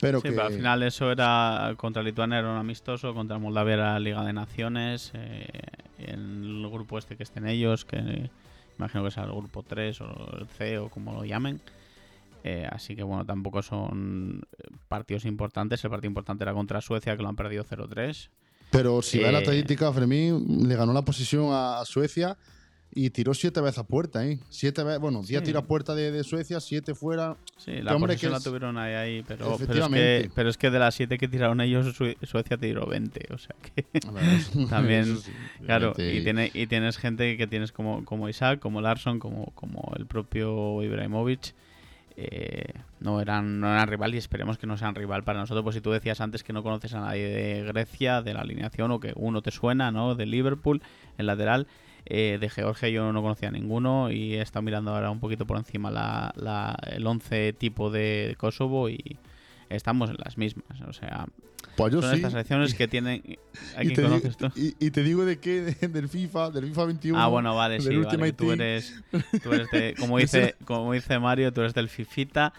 [0.00, 0.30] Pero sí, que...
[0.30, 4.32] pero al final eso era contra Lituania era un amistoso, contra Moldavia era Liga de
[4.32, 5.46] Naciones, eh,
[5.98, 8.30] en el grupo este que estén ellos, que
[8.78, 11.60] imagino que sea el grupo 3 o el C o como lo llamen.
[12.42, 14.42] Eh, así que bueno, tampoco son
[14.88, 15.84] partidos importantes.
[15.84, 18.30] El partido importante era contra Suecia, que lo han perdido 0-3.
[18.70, 22.38] Pero si ve la Eh, estadística, Fermín le ganó la posición a Suecia
[22.92, 24.40] y tiró siete veces a puerta, ¿eh?
[24.48, 25.46] Siete veces, bueno, 10 Sí.
[25.46, 27.36] tiros a puerta de, de Suecia, siete fuera.
[27.56, 30.22] Sí, la hombre, posesión que la tuvieron ahí, ahí pero, pero, es Efectivamente.
[30.24, 33.28] que, pero es que de las 7 que tiraron ellos, Sue- Suecia tiró 20.
[33.32, 33.84] O sea que.
[34.68, 35.30] También, sí,
[35.64, 39.92] Claro, y, tiene, y tienes gente que tienes como, como Isaac, como Larson, como, como
[39.96, 41.54] el propio Ibrahimovic.
[42.16, 45.62] eh, no, eran, no eran rival y esperemos que no sean rival para nosotros.
[45.62, 48.90] Pues si tú decías antes que no conoces a nadie de Grecia, de la alineación,
[48.90, 50.14] o que uno te suena, ¿no?
[50.16, 50.82] De Liverpool,
[51.18, 51.66] el lateral.
[52.06, 55.46] Eh, de Georgia yo no conocía a ninguno y he estado mirando ahora un poquito
[55.46, 59.18] por encima la, la- el 11 tipo de Kosovo y
[59.68, 60.80] estamos en las mismas.
[60.88, 61.26] O sea,
[61.76, 62.16] Pues yo son sí.
[62.16, 63.22] estas selecciones que tienen...
[63.76, 64.50] ¿A y te, digo, conoces tú?
[64.56, 67.18] y, y te digo de qué, de- del FIFA, del FIFA 21.
[67.20, 69.00] Ah, bueno, vale, del sí, vale, tú eres,
[69.42, 72.52] tú eres de, como dice, como dice Mario, tú eres del Fifita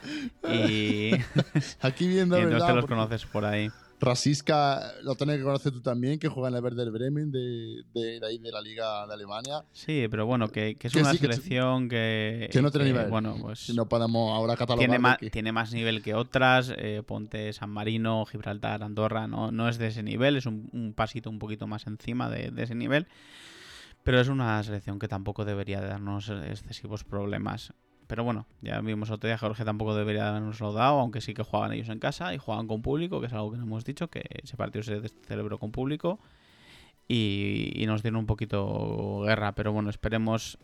[0.50, 1.12] y,
[1.82, 3.70] Aquí viendo, la entonces verdad, te los porque conoces por ahí.
[4.02, 8.20] Rasiska lo tienes que conocer tú también, que juega en el Werder Bremen de, de,
[8.20, 9.64] de ahí de la Liga de Alemania.
[9.72, 13.10] Sí, pero bueno, que, que es Que una sí, selección que, que no tiene nivel.
[13.10, 14.88] Bueno, pues Si no podemos ahora catalogar.
[14.90, 16.74] tiene, más, que- tiene más nivel que otras.
[16.76, 20.94] eh, ponte San Marino, Gibraltar, Andorra, no, no es de ese nivel, es un, un
[20.94, 23.08] pasito un poquito más encima de, de ese nivel.
[24.04, 27.72] Pero es una selección que tampoco debería de darnos excesivos problemas.
[28.12, 31.71] Pero bueno, ya vimos otro día, Jorge tampoco debería habernoslo dado, aunque sí que jugaban
[31.71, 34.26] ellos en casa y jugaban con público, que es algo que no hemos dicho, que
[34.43, 36.19] ese partido se celebró con público
[37.08, 39.54] y, nos dieron un poquito guerra.
[39.54, 40.58] Pero bueno, esperemos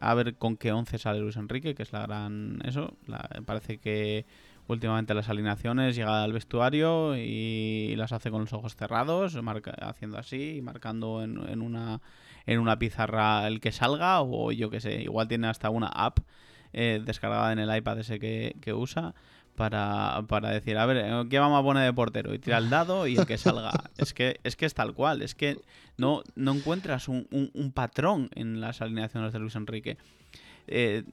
[0.00, 2.60] a ver con qué 11 sale Luis Enrique, que es la gran...
[2.64, 4.26] Eso, la- parece que
[4.66, 10.18] últimamente las alineaciones llega al vestuario y las hace con los ojos cerrados, marca- haciendo
[10.18, 12.00] así, y marcando en, en una
[12.46, 16.18] en una pizarra el que salga o yo que sé, igual tiene hasta una app
[16.74, 19.14] eh, descargada en el iPad ese que, que usa
[19.56, 22.34] para, para decir, a ver, eh, ¿qué vamos a poner de portero?
[22.34, 23.70] Y tira el dado y el que salga.
[23.98, 25.58] es que es que es tal cual, es que
[25.96, 29.96] no, no encuentras un, un- un patrón en las alineaciones de Luis Enrique.
[30.66, 31.04] Eh,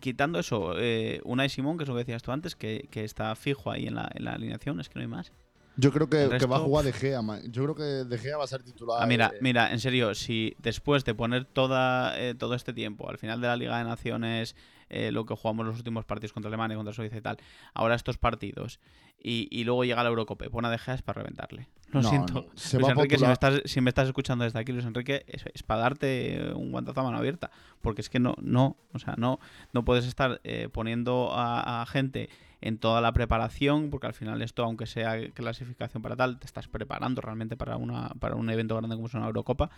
[0.00, 3.34] quitando eso, eh, Unai Simón, que es lo que decías tú antes, que, que está
[3.36, 5.32] fijo ahí en la, en la alineación, es que no hay más.
[5.80, 7.40] Yo creo que, va a jugar De Gea, man.
[7.52, 9.00] Yo creo que De Gea va a ser titular.
[9.00, 13.08] Ah, mira, eh, mira, en serio, si después de poner toda, eh, todo este tiempo,
[13.08, 14.56] al final de la Liga de Naciones,
[14.88, 17.38] eh, lo que jugamos los últimos partidos contra Alemania, contra Suiza y tal,
[17.74, 18.80] ahora estos partidos,
[19.22, 21.68] y, y luego llega la Eurocopa pone a De Gea es para reventarle.
[21.90, 22.46] Lo no, siento.
[22.54, 25.44] Se Luis Enrique, si me, estás, si me estás escuchando desde aquí, Luis Enrique, es,
[25.52, 27.50] es para darte un guantazo a mano abierta.
[27.80, 29.40] Porque es que no, no, o sea, no,
[29.72, 32.28] no puedes estar eh, poniendo a, a gente
[32.60, 36.68] en toda la preparación, porque al final esto, aunque sea clasificación para tal, te estás
[36.68, 39.70] preparando realmente para una para un evento grande como es una Eurocopa.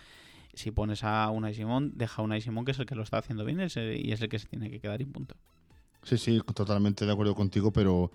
[0.53, 3.19] Si pones a Unai Simón, deja a Unai Simón, que es el que lo está
[3.19, 5.35] haciendo bien y es el que se tiene que quedar y punto.
[6.03, 8.11] Sí, sí, totalmente de acuerdo contigo, pero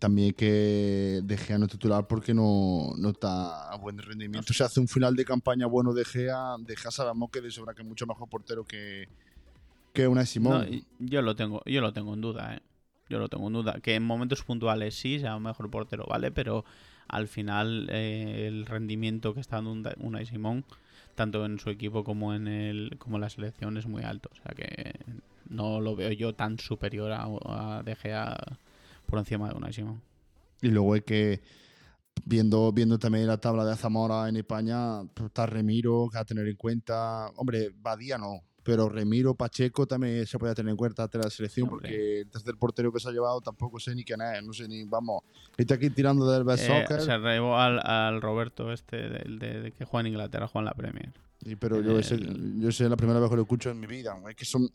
[0.00, 4.52] también que De Gea no es titular porque no, no está a buen rendimiento.
[4.52, 7.74] Si hace un final de campaña bueno De Gea, De Gea sabemos que de sobra
[7.74, 9.08] que es mucho mejor portero que,
[9.92, 10.66] que una Simón.
[10.70, 12.62] No, yo lo tengo, yo lo tengo en duda, ¿eh?
[13.10, 13.80] Yo lo tengo en duda.
[13.82, 16.32] Que en momentos puntuales sí sea un mejor portero, ¿vale?
[16.32, 16.64] Pero
[17.06, 20.64] al final eh, el rendimiento que está dando Unai Simón,
[21.14, 24.30] tanto en su equipo como en el, como en la selección, es muy alto.
[24.32, 24.94] O sea que
[25.50, 28.38] no lo veo yo tan superior a, a De Gea
[29.10, 29.72] por encima de Unai.
[30.62, 31.42] Y luego hay que,
[32.24, 36.46] viendo, viendo también la tabla de Zamora en España, pues, está Remiro, que a tener
[36.46, 37.28] en cuenta.
[37.36, 41.68] Hombre, Badía no, pero Remiro, Pacheco también se puede tener en cuenta ante la selección,
[41.68, 41.88] Hombre.
[41.88, 44.68] porque el tercer portero que se ha llevado tampoco sé ni quién es, no sé
[44.68, 45.22] ni, vamos.
[45.56, 49.60] Está aquí tirando del best Eh, soccer, se llevó al, al Roberto este del de,
[49.62, 51.12] de que juega en Inglaterra, juega en la Premier.
[51.42, 52.18] y- pero yo, ese,
[52.58, 54.14] yo sé la primera vez que lo escucho en mi vida.
[54.28, 54.68] Es que son.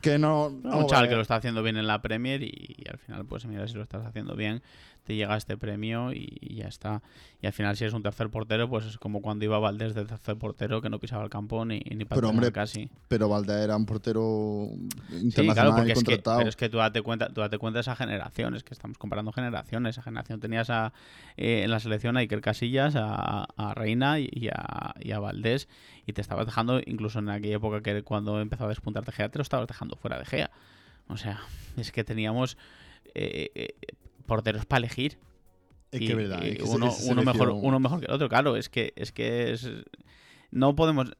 [0.00, 0.46] Que no.
[0.46, 3.44] Un chaval que lo está haciendo bien en la Premier y, y al final, pues
[3.46, 4.62] mira, si lo estás haciendo bien,
[5.08, 7.02] te llega este premio y, y ya está.
[7.40, 10.04] Y al final, si es un tercer portero, pues es como cuando iba Valdés de
[10.04, 12.90] tercer portero, que no pisaba el campo ni, ni para Pero, hombre, casi.
[13.08, 14.68] Pero Valdés era un portero
[15.08, 16.38] Sí, internacional claro, porque y es que, contratado.
[16.38, 18.98] pero es que tú date cuenta, tú date cuenta de esa generación, es que estamos
[18.98, 19.94] comparando generaciones.
[19.94, 20.92] Esa generación tenías a,
[21.38, 25.68] eh, en la selección a Iker Casillas, a, a Reina y a, y a Valdés,
[26.04, 29.30] y te estabas dejando, incluso en aquella época que cuando empezó a despuntar de Gea,
[29.30, 30.50] te lo estabas dejando fuera de Gea.
[31.08, 31.40] O sea,
[31.78, 32.58] es que teníamos
[33.14, 33.74] eh, eh,
[34.28, 35.18] porteros para elegir.
[35.90, 36.42] Es y- que es verdad.
[36.44, 39.52] y es que uno, mejor, uno mejor que el otro, claro, es que es que
[39.52, 39.68] es
[40.50, 41.12] no podemos.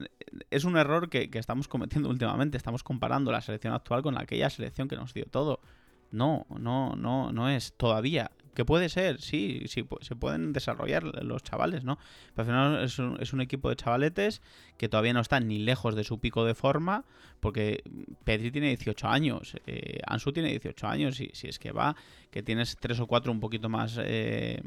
[0.50, 2.56] Es un error que, que, estamos cometiendo últimamente.
[2.56, 5.60] Estamos comparando la selección actual con aquella selección que nos dio todo.
[6.10, 8.30] No, no, no, no es todavía.
[8.54, 11.98] Que puede ser, sí, sí, se pueden desarrollar los chavales, ¿no?
[12.34, 14.42] Pero al final es un, es un, equipo de chavaletes
[14.76, 17.04] que todavía no están ni lejos de su pico de forma,
[17.40, 17.82] porque
[18.24, 21.94] Pedri tiene 18 años, eh, Ansu tiene 18 años, y si es que va,
[22.30, 24.60] que tienes tres o cuatro un poquito más eh,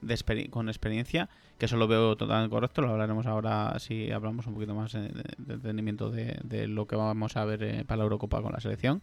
[0.00, 4.54] de con experiencia, que eso lo veo totalmente correcto, lo hablaremos ahora si hablamos un
[4.54, 5.08] poquito más de,
[5.38, 8.60] de entendimiento de, de, lo que vamos a ver eh, para la Eurocopa con la
[8.60, 9.02] selección.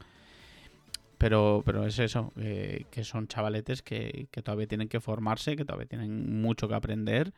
[1.22, 5.66] Pero, pero es eso, eh, que son chavaletes que, que, todavía tienen que formarse, que
[5.66, 7.32] todavía tienen mucho que aprender.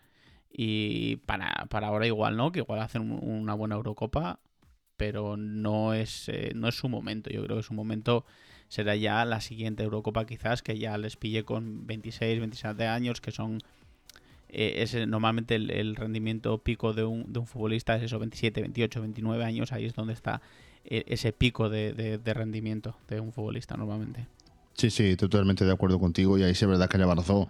[0.50, 2.54] Y para, para ahora igual, ¿no?
[2.54, 4.40] Que igual hacen una buena Eurocopa,
[4.96, 7.30] pero no es, eh, no es su momento.
[7.30, 8.24] Yo creo que su momento
[8.70, 13.32] será ya la siguiente Eurocopa quizás, que ya les pille con 26, 27 años, que
[13.32, 13.60] son...
[14.48, 18.62] Eh, es normalmente el, el, rendimiento pico de un, de un futbolista es eso, 27,
[18.62, 20.42] 28, 29 años, ahí es donde está
[20.86, 24.28] ese pico de, de, de, rendimiento de un futbolista normalmente.
[24.74, 27.48] Sí, sí, totalmente de acuerdo contigo y ahí sí es verdad que lleva razón.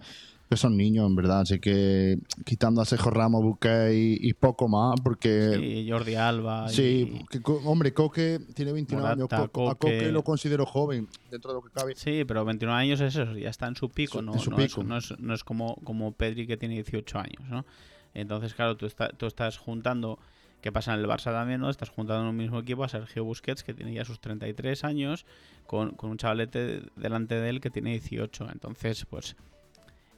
[0.48, 4.68] Que son niños, en verdad, así que quitando a Sergio Ramos, Buque y, y, poco
[4.68, 5.56] más, porque...
[5.58, 6.68] Sí, Jordi Alba.
[6.68, 7.24] Sí, y...
[7.24, 9.70] que, hombre, Coque tiene 29 Morata, años, Co Coque...
[9.70, 11.94] a Coque lo considero joven, dentro de lo que cabe.
[11.96, 14.34] Sí, pero 29 años es eso, ya está en su pico, ¿no?
[14.34, 14.82] En su no, pico.
[14.82, 17.64] Es, no, es, no es como, como Pedri que tiene 18 años, ¿no?
[18.12, 20.18] Entonces, claro, tú, está, tú estás juntando
[20.64, 21.68] que pasa en el Barça también, ¿no?
[21.68, 25.26] Estás juntando en un mismo equipo a Sergio Busquets, que tiene ya sus 33 años,
[25.66, 28.48] con, con un chavalete delante de él que tiene 18.
[28.50, 29.36] Entonces, pues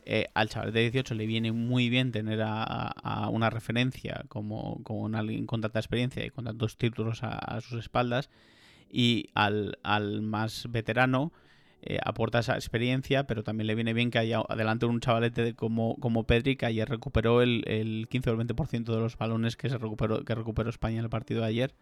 [0.05, 4.85] eh, al chaval de 18 le viene muy bien tener a, a una referencia como,
[4.85, 8.31] como alguien con tanta experiencia y con tantos títulos a, a sus espaldas.
[8.89, 11.33] Y al, al más veterano,
[11.89, 15.55] eh, aporta esa experiencia, pero también le viene bien que haya adelante un chavalete de
[15.55, 19.57] como, como Pedri, que ayer recuperó el, el 15 o el 20% de los balones
[19.57, 21.75] que, se recuperó, que recuperó España en el partido de ayer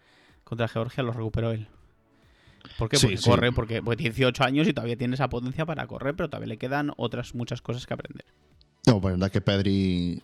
[0.45, 1.69] contra Georgia, los recuperó él.
[2.79, 2.99] ¿Por qué?
[2.99, 3.55] Porque sí, corre, sí.
[3.55, 6.93] porque pues, 18 años y todavía tiene esa potencia para correr, pero todavía le quedan
[6.97, 8.27] otras muchas cosas que aprender.
[8.87, 10.23] No, pues verdad que Pedri,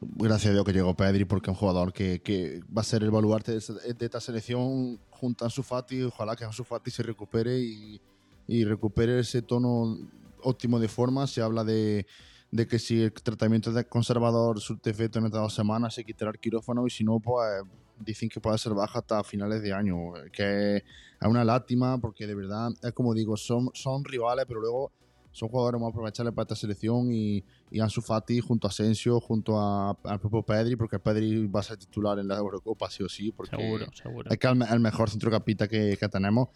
[0.00, 3.02] gracias a Dios que llegó Pedri, porque es un jugador que, que va a ser
[3.02, 6.02] el baluarte de, de, esta selección junto a Ansu Fati.
[6.04, 8.00] Ojalá que Ansu Fati se recupere y,
[8.46, 9.98] y recupere ese tono
[10.42, 11.26] óptimo de forma.
[11.26, 12.06] Se habla de,
[12.50, 16.30] de que si el tratamiento de conservador surte efecto en estas dos semanas, se quitará
[16.30, 17.62] el quirófano y si no, pues
[17.98, 20.12] dicen que puede ser baja hasta finales de año.
[20.32, 20.82] Que es
[21.28, 24.92] una lástima porque de verdad, es como digo, son, son rivales, pero luego
[25.32, 29.58] son jugadores muy aprovechables para esta selección y, y Ansu Fati junto a Asensio, junto
[29.58, 33.08] a, al propio Pedri, porque Pedri va a ser titular en la Eurocopa sí o
[33.08, 34.30] sí, porque seguro, seguro.
[34.30, 36.48] es que el, el mejor centrocampista que, que tenemos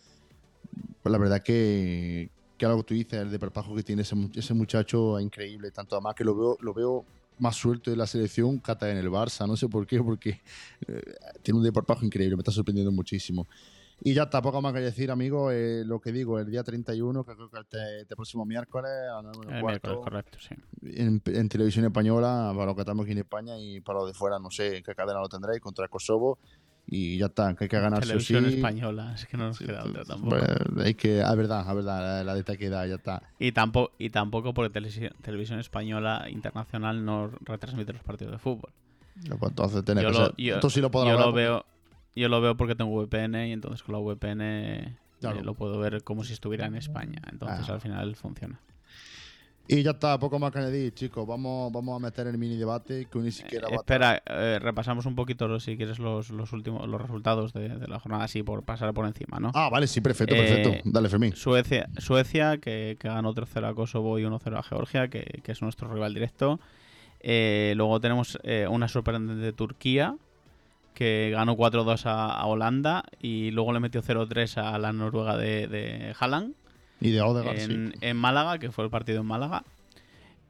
[1.03, 4.17] pues la verdad que, que algo que tú dices, el de perpajo que tiene ese,
[4.35, 5.71] ese muchacho es increíble.
[5.71, 7.05] Tanto además que lo veo, lo veo
[7.39, 9.47] más suelto en la selección que hasta en el Barça.
[9.47, 10.41] No sé por qué, porque
[10.87, 11.03] eh,
[11.43, 13.47] tiene un desparpajo increíble, me está sorprendiendo muchísimo.
[14.01, 17.35] Y ya tampoco más que decir, amigo, eh, lo que digo, el día 31, que
[17.35, 20.55] creo que este, este próximo miércoles, a las 9 el correcto, sí.
[20.83, 24.15] En, en, televisión española, para los que estamos aquí en España y para los de
[24.15, 26.39] fuera, no sé qué cadena lo tendréis, contra Kosovo
[26.87, 28.57] y ya está, que hay que ganar Televisión sí.
[28.57, 30.37] española, es que no nos Sí, queda otra tampoco.
[30.37, 32.45] Pues, hay que, a verdad, a verdad, la, la de
[32.89, 33.23] ya está.
[33.39, 38.71] Y tampoco, y tampoco porque televisión, televisión española internacional no retransmite los partidos de fútbol.
[39.29, 40.35] Pues entonces tiene Yo que lo- ser.
[40.37, 41.67] yo- Esto sí lo podrá Yo hablar lo porque- veo,
[42.17, 45.43] yo lo veo porque tengo VPN y entonces con la VPN eh, Claro.
[45.43, 47.23] lo puedo ver como si estuviera en España.
[47.33, 47.75] Entonces Ah.
[47.75, 48.61] al final funciona.
[49.67, 51.27] Y ya está, poco más que añadir, chicos.
[51.27, 55.07] Vamos, vamos a meter el mini debate que ni siquiera va a Espera, eh, repasamos
[55.07, 58.63] un poquito si quieres los, los últimos los resultados de, de la jornada así por
[58.63, 59.53] pasar por encima, ¿no?
[59.55, 60.91] Ah, vale, sí, perfecto, Eh, perfecto.
[60.91, 61.35] Dale, Fermín.
[61.35, 65.63] Suecia, Suecia que, que ganó 3-0 a Kosovo y 1-0 a Georgia, que, que es
[65.63, 66.61] nuestro rival directo.
[67.21, 70.15] Eh, luego tenemos eh, una sorprendente Turquía,
[70.93, 75.67] que ganó 4-2 a, a Holanda y luego le metió 0-3 a la Noruega de,
[75.69, 76.55] de Haaland
[77.01, 77.99] Y de Odegaard, en, sí.
[78.01, 79.65] en Málaga, que fue el partido en Málaga.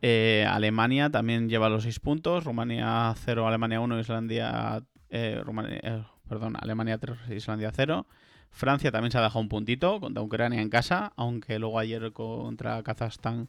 [0.02, 4.83] Eh, Alemania también lleva los 6 puntos, Rumanía 0, Alemania 1, Islandia...
[5.11, 8.07] eh, Rumania- eh, perdón, Alemania 3, Islandia 0.
[8.50, 12.83] Francia también se ha dejado un puntito contra Ucrania en casa, aunque luego ayer contra
[12.83, 13.48] Kazajstán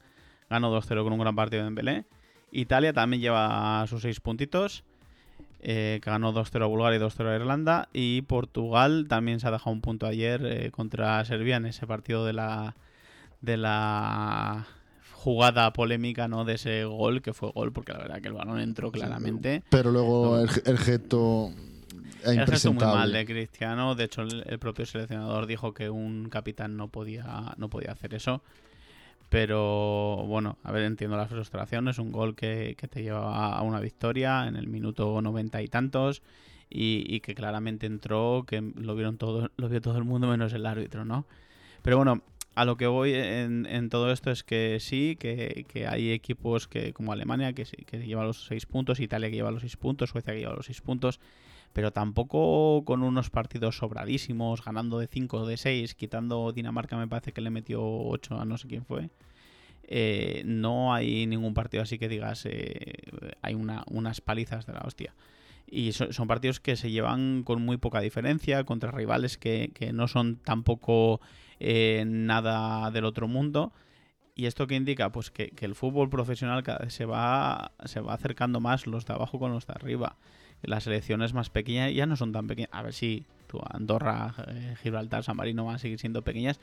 [0.49, 2.05] ganó 2-0 con un gran partido de Dembélé.
[2.51, 4.84] Italia también lleva sus 6 puntitos,
[5.67, 7.89] eh, que ganó 2-0 a Bulgaria y 2-0 a Irlanda.
[7.91, 12.23] Y Portugal también se ha dejado un punto ayer eh, contra Serbia en ese partido
[12.23, 12.75] de la,
[13.41, 14.67] de la
[15.13, 16.45] jugada polémica ¿no?
[16.45, 19.63] de ese gol, que fue gol, porque la verdad que el balón entró claramente.
[19.71, 21.51] Pero luego el, el gesto
[22.23, 23.95] es El gesto muy mal de Cristiano.
[23.95, 28.13] De hecho, el, el propio seleccionador dijo que un capitán no podía, no podía hacer
[28.13, 28.43] eso.
[29.29, 31.88] Pero bueno, a ver, entiendo la frustración.
[31.88, 35.67] Es un gol que, que te lleva a una victoria en el minuto noventa y
[35.67, 36.21] tantos.
[36.69, 40.65] y, que claramente entró, que lo vieron todo, lo vio todo el mundo menos el
[40.65, 41.25] árbitro, ¿no?
[41.83, 42.21] Pero bueno,
[42.55, 47.11] a lo que voy en, todo esto es que sí, que, hay equipos que como
[47.11, 50.39] Alemania que, que lleva los 6 puntos, Italia que lleva los 6 puntos, Suecia que
[50.39, 51.19] lleva los 6 puntos,
[51.75, 57.05] pero tampoco con unos partidos sobradísimos, ganando de 5 o de 6, quitando Dinamarca me
[57.05, 59.09] parece que le metió 8 a no sé quién fue.
[59.83, 62.93] Eh, no hay ningún partido así que digas eh,
[63.41, 65.13] hay unas palizas de la hostia.
[65.67, 70.38] Y son, partidos que se llevan con muy poca diferencia contra rivales que, no son
[70.38, 71.19] tampoco
[71.59, 73.73] eh, nada del otro mundo.
[74.33, 75.11] ¿Y esto qué indica?
[75.11, 79.13] Pues que, el fútbol profesional cada vez se va, se va acercando más los de
[79.13, 80.15] abajo con los de arriba.
[80.67, 82.69] Las selecciones más pequeñas ya no son tan pequeñas.
[82.73, 86.60] A ver si tú, Andorra, eh, Gibraltar, San Marino van a seguir siendo pequeñas.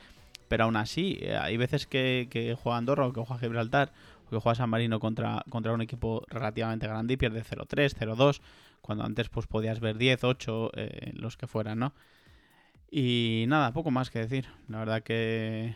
[0.47, 3.91] Pero aún así, eh, hay veces que, que, juega Andorra o que juega Gibraltar
[4.27, 8.41] o que juega San Marino contra, contra un equipo relativamente grande y pierde 0-3, 0-2
[8.81, 11.93] cuando antes pues podías ver 10, 8, eh, los que fueran, ¿no?
[12.91, 14.45] Y nada, poco más que decir.
[14.67, 15.75] La verdad que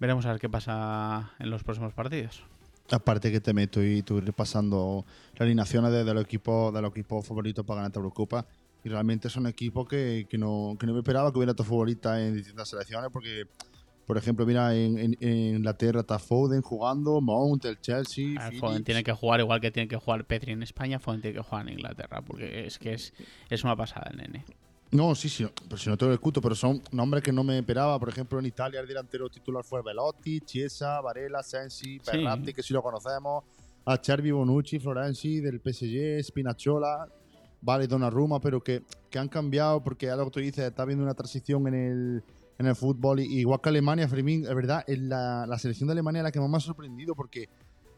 [0.00, 2.42] veremos a ver qué pasa en los próximos partidos.
[2.90, 7.26] Aparte que te meto y tú repasando las alineaciones de, los equipos de los equipos
[7.26, 8.46] favoritos para ganar la Eurocopa
[8.84, 12.20] y realmente son equipos que, que, no, que no me esperaba que hubiera tu favorita
[12.20, 13.46] en distintas selecciones porque
[14.06, 18.34] por ejemplo, mira, en, Inglaterra está Foden jugando, Mount, el Chelsea.
[18.58, 21.42] Foden tiene que jugar igual que tiene que jugar Petri en España, Foden tiene que
[21.42, 23.14] jugar en Inglaterra, porque es que es,
[23.48, 24.44] es una pasada el nene.
[24.92, 27.58] No, sí, sí, pero si no te lo escuto, pero son nombres que no me
[27.58, 27.98] esperaba.
[27.98, 32.74] Por ejemplo, en Italia el delantero titular fue Velotti, Chiesa, Varela, Sensi, Berratti, que sí
[32.74, 33.42] lo conocemos,
[33.86, 37.08] a Chervi, Bonucci, Florenzi del PSG, Spinazzola,
[37.62, 41.14] vale, Donnarumma, pero que, que han cambiado porque algo que tú dices, está viendo una
[41.14, 42.24] transición en el
[42.58, 43.20] en el fútbol.
[43.20, 46.50] igual que Alemania, Fermín, es verdad, es la, la, selección de Alemania la que más
[46.50, 47.48] me ha sorprendido porque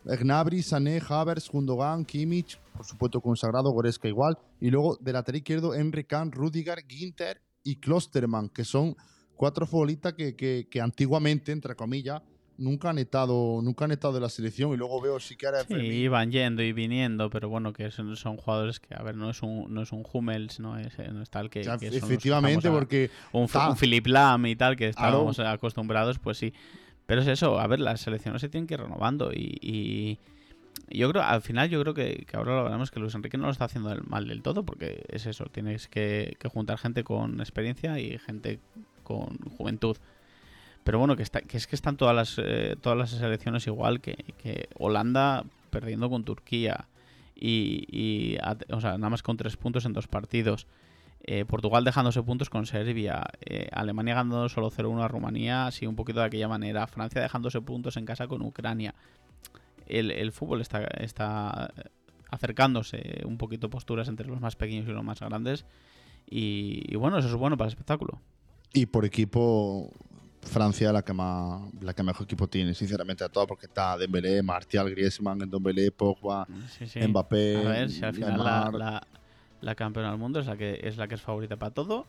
[0.05, 5.75] Gnabry, Sané, Havertz, Gundogan, Kimmich, por supuesto consagrado, Goreska igual, y luego del lateral izquierdo
[5.75, 8.97] Henry Kahn, Rudiger, Ginter y Klosterman, que son
[9.37, 12.23] cuatro futbolistas que, que, que antiguamente, entre comillas,
[12.57, 14.73] nunca han estado nunca han estado de la selección.
[14.73, 18.37] Y luego veo si que sí, iban yendo y viniendo pero bueno que son, son,
[18.37, 21.31] jugadores que a ver no es un no es un Hummels no es, no es
[21.31, 26.53] tal que, efectivamente porque un, Philip Lam y tal que estábamos acostumbrados pues sí
[27.07, 30.19] pero es eso a ver las selecciones se tienen que ir renovando y,
[30.91, 33.53] yo creo al final yo creo que, ahora lo veremos que Luis Enrique no lo
[33.53, 37.99] está haciendo mal del todo porque es eso tienes que, que juntar gente con experiencia
[37.99, 38.61] y gente
[39.03, 39.97] con juventud
[40.85, 44.01] pero bueno, que, está, que es que están todas las, eh, todas las selecciones igual,
[44.01, 46.87] que, Holanda perdiendo con Turquía
[47.35, 48.37] y,
[48.71, 50.67] o sea, nada más con tres puntos en dos partidos.
[51.27, 55.97] Eh, Portugal dejándose puntos con Serbia, eh, Alemania ganando solo 0-1 a Rumanía, así un
[55.97, 58.95] poquito de aquella manera, Francia dejándose puntos en casa con Ucrania.
[59.87, 61.73] El, fútbol está, está
[62.31, 65.65] acercándose un poquito posturas entre los más pequeños y los más grandes.
[66.29, 68.21] Y, y, bueno, eso es bueno para el espectáculo.
[68.75, 69.91] Y por equipo,
[70.43, 74.43] Francia la que más la que mejor equipo tiene, sinceramente a todos, porque está Dembélé,
[74.43, 76.47] Martial, Griezmann, Dembélé, Pogba,
[77.09, 77.57] Mbappé.
[77.57, 79.07] A ver si al final la, la,
[79.75, 82.07] campeona del mundo es la que es la que es favorita para todo.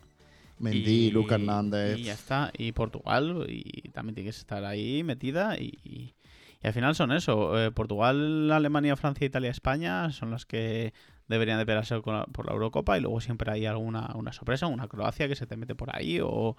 [0.58, 1.98] Mendy, Lucas Hernández.
[1.98, 2.50] Y ya está.
[2.56, 5.58] Y Portugal, y también tiene que estar ahí metida.
[5.58, 6.14] Y, y,
[6.62, 7.58] al final son eso.
[7.58, 10.92] Eh, Portugal, Alemania, Francia, Italia, España son las que
[11.28, 12.96] deberían de pelearse por la Eurocopa.
[12.96, 16.20] Y luego siempre hay alguna una sorpresa, una Croacia que se te mete por ahí.
[16.22, 16.56] O,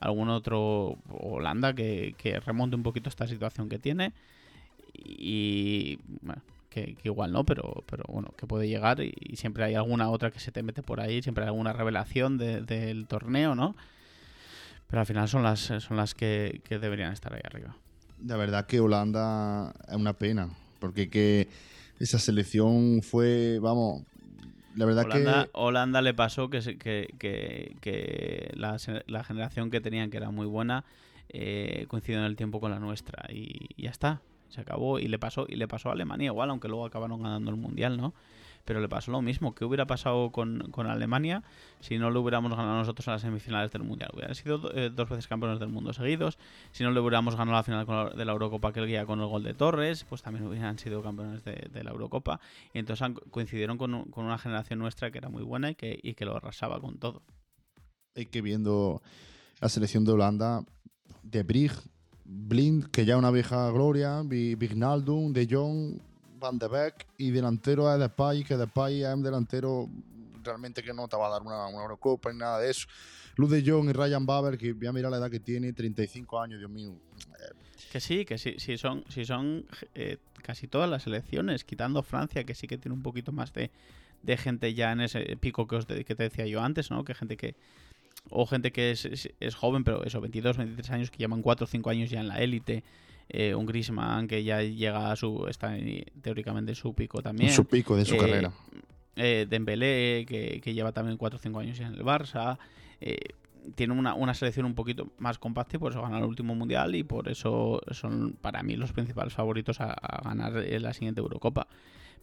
[0.00, 4.12] algún otro Holanda que, remonte un poquito esta situación que tiene
[4.94, 6.42] y bueno,
[6.84, 10.40] que, igual no, pero, pero bueno, que puede llegar y, siempre hay alguna otra que
[10.40, 13.76] se te mete por ahí, siempre hay alguna revelación del torneo, ¿no?
[14.88, 17.76] Pero al final son las, son las que, que deberían estar ahí arriba.
[18.18, 21.48] De verdad que Holanda es una pena, porque que
[21.98, 24.02] esa selección fue, vamos,
[24.78, 25.50] la verdad Holanda, que...
[25.54, 30.84] Holanda le pasó que, que, que, la, generación que tenían, que era muy buena,
[31.28, 33.24] eh, coincidió en el tiempo con la nuestra.
[33.32, 34.98] Y ya está, se acabó.
[34.98, 37.96] Y le pasó, y le pasó a Alemania igual, aunque luego acabaron ganando el Mundial,
[37.96, 38.14] ¿no?
[38.68, 39.54] pero le pasó lo mismo.
[39.54, 41.42] ¿Qué hubiera pasado con, Alemania
[41.80, 44.10] si no le hubiéramos ganado nosotros a las semifinales del Mundial?
[44.12, 46.36] Hubieran sido eh, dos veces campeones del mundo seguidos.
[46.72, 49.42] Si no le hubiéramos ganado la final de la Eurocopa aquel día con el gol
[49.42, 52.40] de Torres, pues también hubieran sido campeones de, la Eurocopa.
[52.74, 56.26] Y entonces coincidieron con, una generación nuestra que era muy buena y que, y que
[56.26, 57.22] lo arrasaba con todo.
[58.14, 59.00] Y que viendo
[59.62, 60.62] la selección de Holanda,
[61.22, 61.72] de Brig,
[62.30, 65.98] Blind, que ya una vieja gloria, Vignaldum, De Jong,
[66.38, 69.88] Van de Beek y delantero es Depay, que Depay es un delantero
[70.44, 72.86] realmente que no te va a dar una, una Eurocopa ni nada de eso.
[73.36, 76.40] Luz de Jong y Ryan Babel, que voy a mirar la edad que tiene, 35
[76.40, 76.94] años, Dios mío.
[77.90, 82.44] Que sí, que sí, sí son, sí son eh, casi todas las elecciones, quitando Francia,
[82.44, 83.70] que sí que tiene un poquito más de,
[84.22, 87.04] de gente ya en ese pico que, os que te decía yo antes, ¿no?
[87.04, 87.56] Que gente que...
[88.30, 91.66] O gente que es, es, joven, pero eso, 22, 23 años, que llevan 4 o
[91.66, 92.84] 5 años ya en la élite.
[93.30, 95.46] Eh, un Grisman que ya llega a su...
[95.48, 95.76] Está
[96.22, 97.50] teóricamente en su pico también.
[97.50, 98.52] En su pico de su Eh, carrera.
[99.16, 102.58] eh, Dembélé, que, que lleva también 4 o 5 años ya en el Barça.
[103.00, 103.18] Eh,
[103.74, 106.94] tiene una, una selección un poquito más compacta y por eso gana el último mundial
[106.94, 111.66] y por eso son para mí los principales favoritos a, a ganar la siguiente Eurocopa.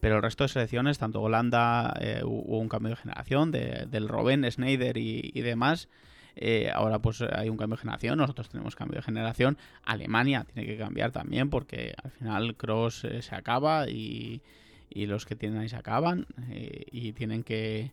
[0.00, 4.08] Pero el resto de selecciones, tanto Holanda, eh, hubo un cambio de generación de- del
[4.08, 5.88] Robben, Schneider y, demás.
[6.36, 9.56] Eh, ahora pues hay un cambio de generación, nosotros tenemos cambio de generación.
[9.84, 14.42] Alemania tiene que cambiar también porque al final Cross se acaba y,
[14.90, 17.92] y los que tienen ahí se acaban eh, y tienen que...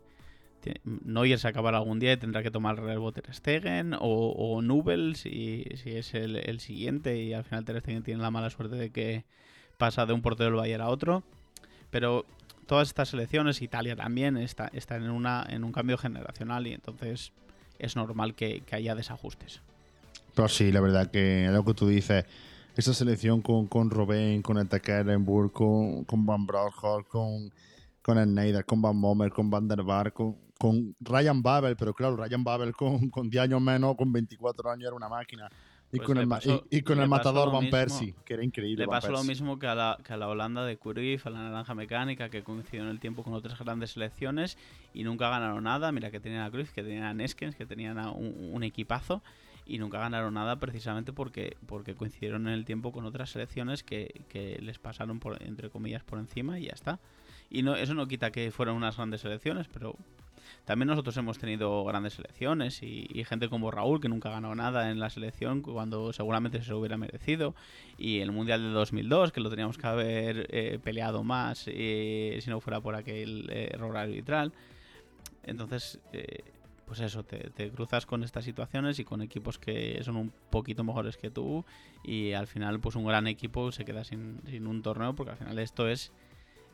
[0.85, 4.61] Neuer se acabará algún día y tendrá que tomar el relevo Ter Stegen o, o
[4.61, 8.49] Nubel si, si es el, el siguiente y al final Ter Stegen tiene la mala
[8.49, 9.25] suerte de que
[9.77, 11.23] pasa de un portero del Bayern a otro.
[11.93, 12.25] Pero
[12.65, 17.33] todas estas selecciones, Italia también, está, están en, una, en un cambio generacional y entonces
[17.77, 19.61] es normal que, haya desajustes.
[20.33, 22.25] Pero sí, la verdad que lo que tú dices,
[22.75, 27.53] esa selección con, con Robben, con el Tekerenburg, con, con Van Bronckhorst, con,
[28.01, 32.17] con Schneider, con Van Mommer, con Van der Bar, con, con Ryan Babel, pero claro,
[32.17, 35.47] Ryan Babel con, con 10 años menos, con 24 años era una máquina.
[35.93, 38.43] Y Pues con, el, pasó- y, y con el matador Van mismo- Persie, que era
[38.43, 38.83] increíble.
[38.85, 41.37] Le pasó lo mismo que a, la, que a la Holanda de Cruyff, a la
[41.43, 44.57] Naranja Mecánica, que coincidió en el tiempo con otras grandes selecciones
[44.93, 45.91] y nunca ganaron nada.
[45.91, 49.21] Mira que tenían a Cruyff, que tenían a Neskens, que tenían a un, un equipazo
[49.67, 54.25] y nunca ganaron nada precisamente porque, porque coincidieron en el tiempo con otras selecciones que,
[54.29, 56.99] que les pasaron, por, entre comillas, por encima y ya está.
[57.51, 59.95] Y no, eso no quita que fueran unas grandes selecciones, pero
[60.65, 64.99] también nosotros hemos tenido grandes selecciones y, gente como Raúl que nunca ganó nada en
[64.99, 67.55] la selección cuando seguramente se lo hubiera merecido.
[67.97, 72.49] Y el Mundial de 2002 que lo teníamos que haber eh, peleado más eh, si
[72.49, 74.53] no fuera por aquel eh, error arbitral.
[75.43, 76.43] Entonces, eh,
[76.85, 81.17] pues eso, te, cruzas con estas situaciones y con equipos que son un poquito mejores
[81.17, 81.65] que tú
[82.03, 85.59] y al final pues un gran equipo se queda sin un torneo porque al final
[85.59, 86.11] esto es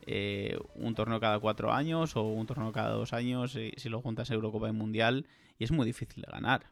[0.06, 4.00] eh, un torneo cada cuatro años o un torneo cada dos años y si lo
[4.00, 5.26] juntas Eurocopa y Mundial
[5.58, 6.66] y es muy difícil de ganar.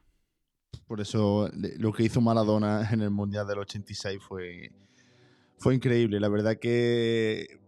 [0.86, 4.72] Por eso lo que hizo Maradona en el Mundial del 86 fue,
[5.58, 6.20] fue increíble.
[6.20, 7.58] La verdad que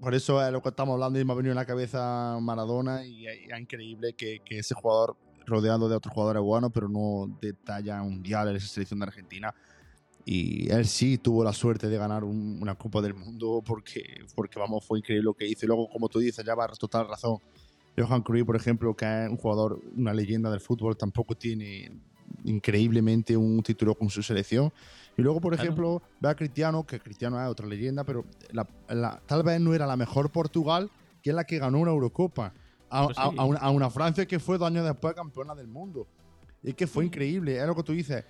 [0.00, 3.04] por eso es lo que estamos hablando y me ha venido en la cabeza Maradona
[3.04, 5.16] y es increíble que, que ese jugador
[5.48, 9.54] rodeado de otros jugadores buenos, pero no de talla mundial en esa selección de Argentina.
[10.30, 14.02] Y él sí tuvo la suerte de ganar un- una Copa del Mundo porque,
[14.34, 15.64] porque, vamos, fue increíble lo que hizo.
[15.64, 17.38] Y luego, como tú dices, ya va total razón.
[17.96, 21.90] Johan Cruyff, por ejemplo, que es un jugador, una leyenda del fútbol, tampoco tiene
[22.44, 24.70] increíblemente un título con su selección.
[25.16, 25.62] Y luego, por Claro.
[25.66, 29.72] ejemplo, ve a Cristiano, que Cristiano es otra leyenda, pero la- la- tal vez no
[29.72, 30.90] era la mejor Portugal,
[31.22, 32.52] que es la que ganó una Eurocopa.
[32.90, 35.68] A, Pues a- a una, a una Francia que fue dos años después campeona del
[35.68, 36.06] mundo.
[36.62, 38.24] Y es que fue increíble, es lo que tú dices.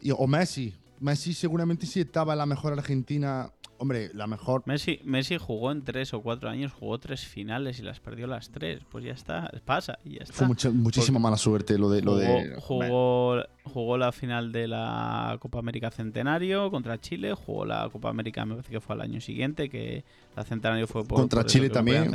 [0.00, 0.74] Y- o Messi.
[1.04, 3.50] Messi seguramente sí estaba en la mejor Argentina.
[3.76, 4.62] Hombre, la mejor.
[4.64, 8.48] Messi, Messi jugó en tres o cuatro años, jugó tres finales y las perdió las
[8.50, 8.80] tres.
[8.88, 10.32] Pues ya está, pasa y ya está.
[10.32, 12.00] Fue muchísima mala suerte lo de.
[12.00, 17.66] Lo jugó, de jugó, jugó la final de la Copa América Centenario contra Chile, jugó
[17.66, 21.18] la Copa América, me parece que fue al año siguiente, que la Centenario fue por,
[21.18, 22.10] Contra por Chile también.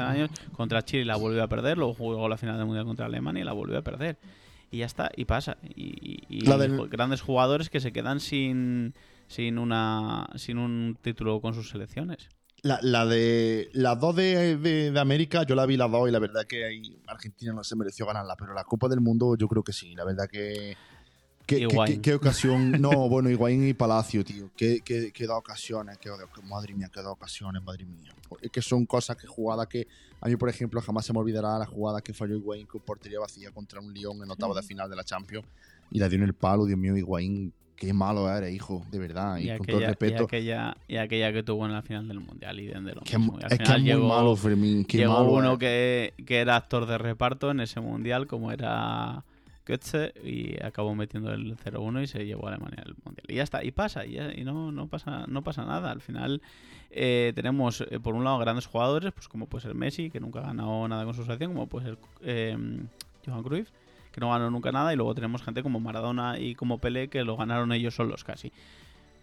[0.58, 3.46] Contra Chile la volvió a perder, luego jugó la final del Mundial contra Alemania y
[3.46, 4.18] la volvió a perder.
[4.72, 5.58] Y ya está, y pasa.
[5.64, 8.94] Y, y- del- grandes jugadores que se quedan sin,
[9.28, 12.30] sin, una, sin un título con sus selecciones.
[12.62, 16.12] La, la de las dos de, de- de América, yo la vi las dos y
[16.12, 19.48] la verdad que ahí Argentina no se mereció ganarla, pero la Copa del Mundo yo
[19.48, 20.76] creo que sí, la verdad que...
[21.50, 22.72] ¿Qué, qué- qué- qué ocasión?
[22.80, 24.50] No, bueno, Higuaín y Palacio, tío.
[24.56, 26.10] Qué, qué, dos ocasiones, qué,
[26.44, 28.14] madre mía, qué dos ocasiones, madre mía.
[28.42, 29.88] Es que son cosas que jugadas que
[30.22, 33.20] a mí, por ejemplo, jamás se me olvidará la jugada que falló Higuaín con portería
[33.20, 35.46] vacía contra un Lyon en octavo de final de la Champions
[35.92, 39.38] y la dio en el palo, Dios mío, Higuaín, qué malo eres, hijo, de verdad.
[39.38, 41.82] Y, Y, con todo el aquella, y, respeto, aquella, y aquella que tuvo en la
[41.82, 43.40] final del Mundial y de de lo que mismo.
[43.40, 45.60] Y al es que final es muy llegó- malo, Fermín, qué Llegó malo uno es.
[45.60, 49.24] que, que era actor de reparto en ese mundial, como era
[49.70, 53.26] Goetze, y acabó metiendo el 0-1 y se llevó a Alemania al mundial.
[53.30, 55.92] Y ya está, y pasa, y, ya- y no, no, pasa, no pasa nada.
[55.92, 56.42] Al final
[56.92, 60.40] eh, tenemos, eh, por un lado, grandes jugadores, pues como puede ser Messi, que nunca
[60.40, 62.58] ha ganado nada con su selección, como puede ser eh,
[63.26, 63.70] Johan Cruyff,
[64.12, 67.24] que no ganó nunca nada, y luego tenemos gente como Maradona y como Pelé, que
[67.24, 68.52] lo ganaron ellos solos casi.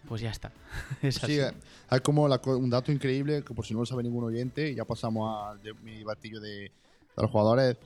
[0.08, 0.52] Pues ya está.
[1.02, 1.34] Es así.
[1.34, 1.40] Sí,
[1.88, 4.84] hay como la un dato increíble que por si no lo sabe ningún oyente, ya
[4.84, 6.70] pasamos a de- mi batillo de, de
[7.16, 7.76] los jugadores.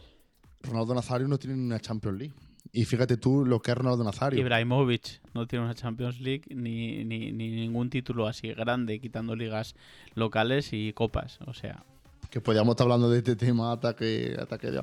[0.62, 2.34] Ronaldo Nazario no tiene una Champions League.
[2.72, 4.38] Y fíjate tú lo que es Ronaldo Nazario.
[4.40, 9.74] Ibrahimovic no tiene una Champions League ni, ni, ni ningún título así grande, quitando ligas
[10.14, 11.38] locales y copas.
[11.46, 11.84] O sea,
[12.30, 14.80] que podíamos estar hablando de este tema hasta que, hasta que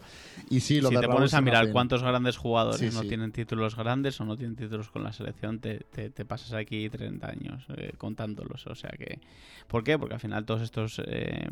[0.50, 1.74] Y sí, lo si de te pones es a mirar pena.
[1.74, 3.08] cuántos grandes jugadores Sí, no sí.
[3.08, 6.90] tienen títulos grandes o no tienen títulos con la selección, te, te- te pasas aquí
[6.90, 8.68] 30 años eh, contándolos.
[8.68, 9.20] O sea que.
[9.68, 9.98] ¿Por qué?
[9.98, 11.02] Porque al final todos estos.
[11.06, 11.48] eh,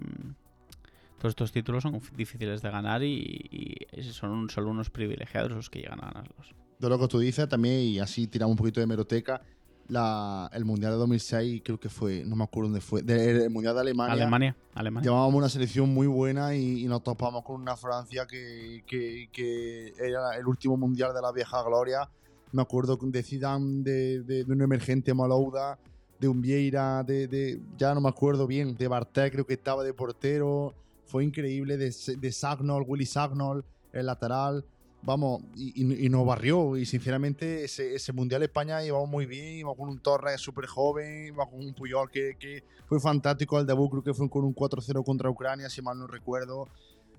[1.18, 5.70] todos estos títulos son difíciles de ganar y, y son un- solo unos privilegiados los
[5.70, 6.54] que llegan a ganarlos.
[6.80, 9.42] De lo que tú dices también, y así tiramos un poquito de meroteca,
[9.88, 13.50] la, el Mundial de 2006 creo que fue, no me acuerdo dónde fue, de- el
[13.50, 14.14] Mundial de Alemania.
[14.14, 15.10] Alemania, Alemania.
[15.10, 19.94] Llevábamos una selección muy buena y, y nos topamos con una Francia que, que- que
[19.98, 22.10] era el último mundial de la vieja gloria.
[22.52, 25.78] Me acuerdo de Zidane, de, de, de un emergente Malouda,
[26.20, 29.84] de un Vieira, de, de- ya no me acuerdo bien, de Bartek creo que estaba
[29.84, 30.74] de portero.
[31.06, 34.66] Fue increíble, de, de Sagnol, Willy Sagnol, el lateral.
[35.04, 36.76] Vamos, y, y- nos barrió.
[36.78, 39.60] Y sinceramente, ese, ese Mundial España íbamos muy bien.
[39.60, 43.60] Íbamos con un Torres súper joven, íbamos con un Puyol que, que fue fantástico.
[43.60, 46.68] El debut creo que fue con un 4-0 contra Ucrania, si mal no recuerdo.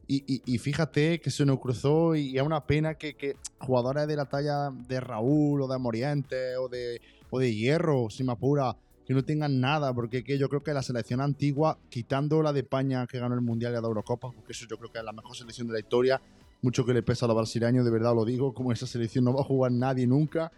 [0.09, 4.15] Y, y- fíjate que se nos cruzó y es una pena que, que jugadores de
[4.17, 8.77] la talla de Raúl o de Moriente o de, o de Hierro, si me apura,
[9.07, 12.61] que no tengan nada, porque que yo creo que la selección antigua, quitando la de
[12.61, 15.13] España que ganó el Mundial y la Eurocopa, porque eso yo creo que es la
[15.13, 16.21] mejor selección de la historia,
[16.61, 19.33] mucho que le pesa a los brasileños, de verdad lo digo, como esa selección no
[19.33, 20.51] va a jugar nadie nunca.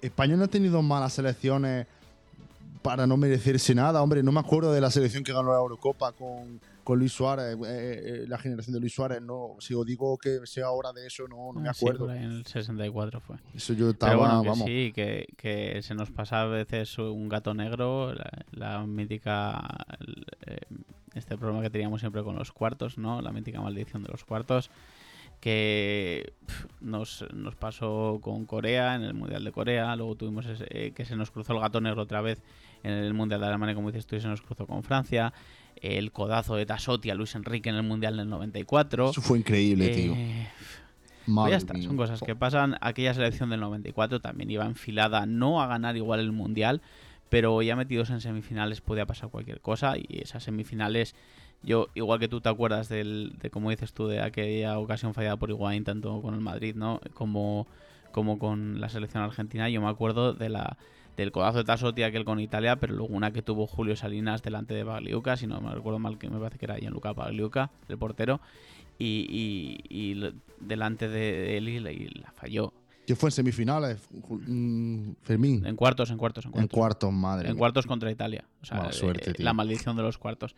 [0.00, 1.86] España no ha tenido malas selecciones
[2.80, 6.12] para no merecerse nada, hombre, no me acuerdo de la selección que ganó la Eurocopa
[6.12, 10.16] con, con Luis Suárez, eh, eh, la generación de Luis Suárez, no, si os digo
[10.18, 12.10] que sea ahora de eso, no, no me sí, acuerdo.
[12.10, 13.36] ahí en el 64 fue.
[13.54, 14.66] eso yo estaba, Pero bueno, que vamos.
[14.66, 19.60] sí, que, que se nos pasa a veces un gato negro, la, la mítica.
[20.00, 20.58] el, eh,
[21.14, 23.20] este problema que teníamos siempre con los cuartos, ¿no?
[23.20, 24.70] La mítica maldición de los cuartos.
[25.40, 26.34] Que
[26.80, 29.96] nos, nos pasó con Corea en el Mundial de Corea.
[29.96, 32.42] Luego tuvimos ese- eh, que se nos cruzó el gato negro otra vez
[32.82, 35.32] en el Mundial de Alemania, como dices tú, y se nos cruzó con Francia.
[35.80, 39.10] El codazo de Tassotti a Luis Enrique en el Mundial del 94.
[39.10, 40.12] Eso fue increíble, tío.
[40.14, 42.76] Eh, pues Madre ya está, son cosas que pasan.
[42.80, 46.82] Aquella selección del 94 también iba enfilada no a ganar igual el mundial,
[47.28, 51.14] pero ya metidos en semifinales podía pasar cualquier cosa y esas semifinales,
[51.62, 55.36] yo igual que tú te acuerdas del, de como dices tú de aquella ocasión fallada
[55.36, 57.00] por Higuaín tanto con el Madrid, ¿no?
[57.14, 57.66] Como
[58.12, 60.76] como con la selección argentina, yo me acuerdo de la
[61.16, 64.74] del codazo de Tassotti aquel con Italia, pero luego una que tuvo Julio Salinas delante
[64.74, 67.98] de Bagliuca, si no me recuerdo mal, que me parece que era Gianluca Bagliuca, el
[67.98, 68.40] portero,
[68.98, 69.26] y,
[69.88, 72.72] y- y lo- delante de él y la, y la falló.
[73.06, 73.98] Que fue en semifinales,
[74.28, 75.66] Ju- mm, Fermín.
[75.66, 76.78] En cuartos, en cuartos, en En cuartos.
[76.78, 77.48] cuartos, madre.
[77.48, 77.58] En mía.
[77.58, 78.44] cuartos contra Italia.
[78.62, 79.44] O sea, Mala suerte, eh, tío.
[79.44, 80.54] la maldición de los cuartos.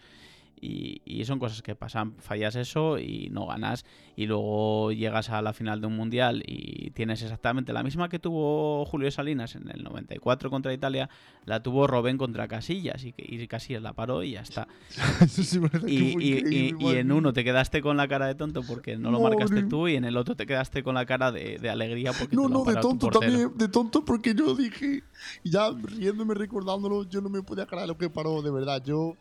[0.60, 2.14] Y, y son cosas que pasan.
[2.18, 3.84] Fallas eso y no ganas.
[4.14, 8.20] Y luego llegas a la final de un mundial y tienes exactamente la misma que
[8.20, 11.08] tuvo Julio Salinas en el 94 contra Italia.
[11.46, 13.02] La tuvo Robén contra Casillas.
[13.04, 14.68] Y, y Casillas la paró y ya está.
[15.20, 18.96] Eso sí Y, y- y- en uno te quedaste con la cara de tonto porque
[18.96, 19.88] no lo marcaste tú.
[19.88, 22.48] Y en el otro te quedaste con la cara de, de alegría porque No, te
[22.52, 25.02] lo no, de tonto también, de tonto porque yo dije,
[25.42, 29.16] ya riéndome, recordándolo, yo no me podía creer lo que paró, de verdad, yo...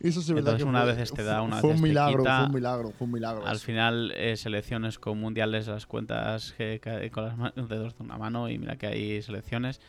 [0.00, 2.18] Eso sí Entonces que una fue, vez te da, una fue vez un te milagro,
[2.22, 2.36] quita.
[2.36, 3.46] fue un milagro, fue un milagro.
[3.46, 8.04] Al final, eh, selecciones con mundiales las cuentas que cae con las ma- dedos de
[8.04, 9.80] una mano y mira que hay selecciones.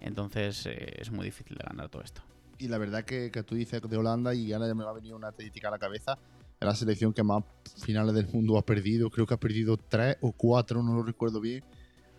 [0.00, 2.22] Entonces eh, es muy difícil de ganar todo esto.
[2.58, 4.94] Y la verdad que, que tú dices de Holanda y ahora ya me va a
[4.94, 6.18] venir una estadística a la cabeza,
[6.60, 7.44] es la selección que más
[7.84, 11.40] finales del mundo ha perdido, creo que ha perdido tres o cuatro, no lo recuerdo
[11.40, 11.62] bien,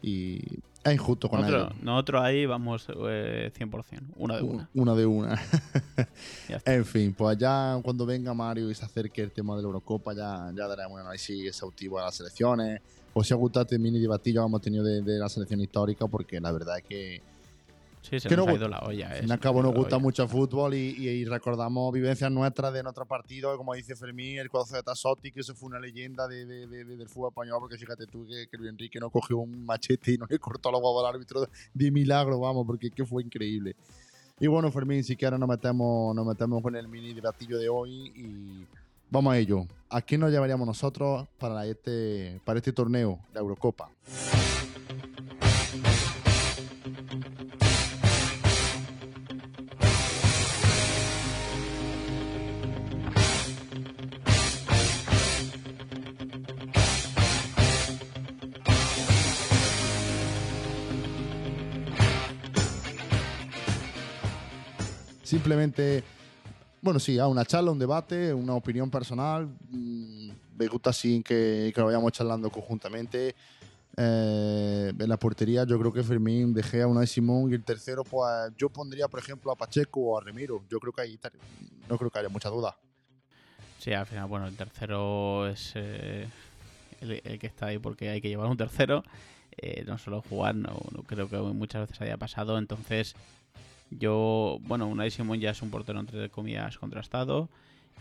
[0.02, 0.40] y
[0.84, 1.84] es injusto con Nosotros, ellos.
[1.84, 4.70] nosotros ahí vamos eh, 100%, una de una.
[4.74, 5.42] Una de una.
[6.66, 10.14] En fin, pues ya cuando venga Mario y se acerque el tema de la Eurocopa,
[10.14, 12.82] ya, ya daremos un análisis exhaustivo a las selecciones.
[13.14, 16.08] O si ha gustado este mini debatillo que hemos tenido de, de la selección histórica,
[16.08, 17.22] porque la verdad es que
[18.02, 19.10] Sí, se que nos no ha ido la olla.
[19.12, 20.04] al fin y al cabo nos gusta olla.
[20.04, 24.38] mucho el fútbol y, y- y recordamos vivencias nuestras de nuestros partidos, como dice Fermín,
[24.40, 27.30] el codazo de Tassotti, que eso fue una leyenda de, de- de- de- del fútbol
[27.32, 30.40] español, porque fíjate tú que, que Luis Enrique no cogió un machete y no le
[30.40, 33.76] cortó los huevos al árbitro de milagro, vamos, porque que fue increíble.
[34.40, 38.14] Y bueno, Fermín, si quieres nos metemos, nos metemos con el mini debatillo de hoy
[38.16, 38.66] y
[39.12, 39.66] vamos a ello.
[39.90, 43.92] ¿A quién nos llevaríamos nosotros para este, para este torneo, la Eurocopa?
[65.30, 66.04] Simplemente,
[66.82, 69.48] bueno, sí, a una charla, un debate, una opinión personal.
[69.70, 73.36] Mm, Me gusta así que, que lo vayamos charlando conjuntamente.
[73.96, 78.04] Eh, en la portería yo creo que Fermín, De Gea, Unai Simón y el tercero,
[78.04, 80.64] pues yo pondría, por ejemplo, a Pacheco o a Remiro.
[80.68, 81.20] Yo creo que ahí
[81.88, 82.76] no creo que haya mucha duda.
[83.78, 86.28] Sí, al final, bueno, el tercero es eh,
[87.02, 89.04] el, que está ahí porque hay que llevar un tercero.
[89.56, 90.76] Eh, no solo jugar, no,
[91.06, 92.58] creo que muchas veces haya pasado.
[92.58, 93.16] Entonces,
[93.92, 97.50] yo, bueno, Unai Simón ya es un portero entre comillas contrastado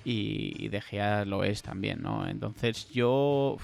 [0.05, 2.26] y, y De Gea lo es también, ¿no?
[2.28, 3.57] Entonces, yo.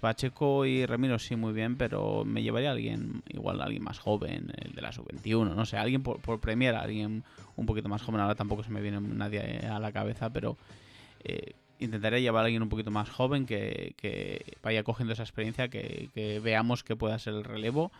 [0.00, 3.98] Pacheco y Ramiro sí, muy bien, pero me llevaría a alguien, igual a alguien más
[3.98, 7.24] joven, el de la sub-21, no sé, alguien por, por Premier, alguien
[7.56, 10.56] un poquito más joven, ahora tampoco se me viene nadie a la cabeza, pero
[11.24, 16.40] eh, intentaré llevar a alguien un poquito más joven que, vaya cogiendo esa experiencia, que,
[16.42, 17.90] veamos que pueda ser el relevo.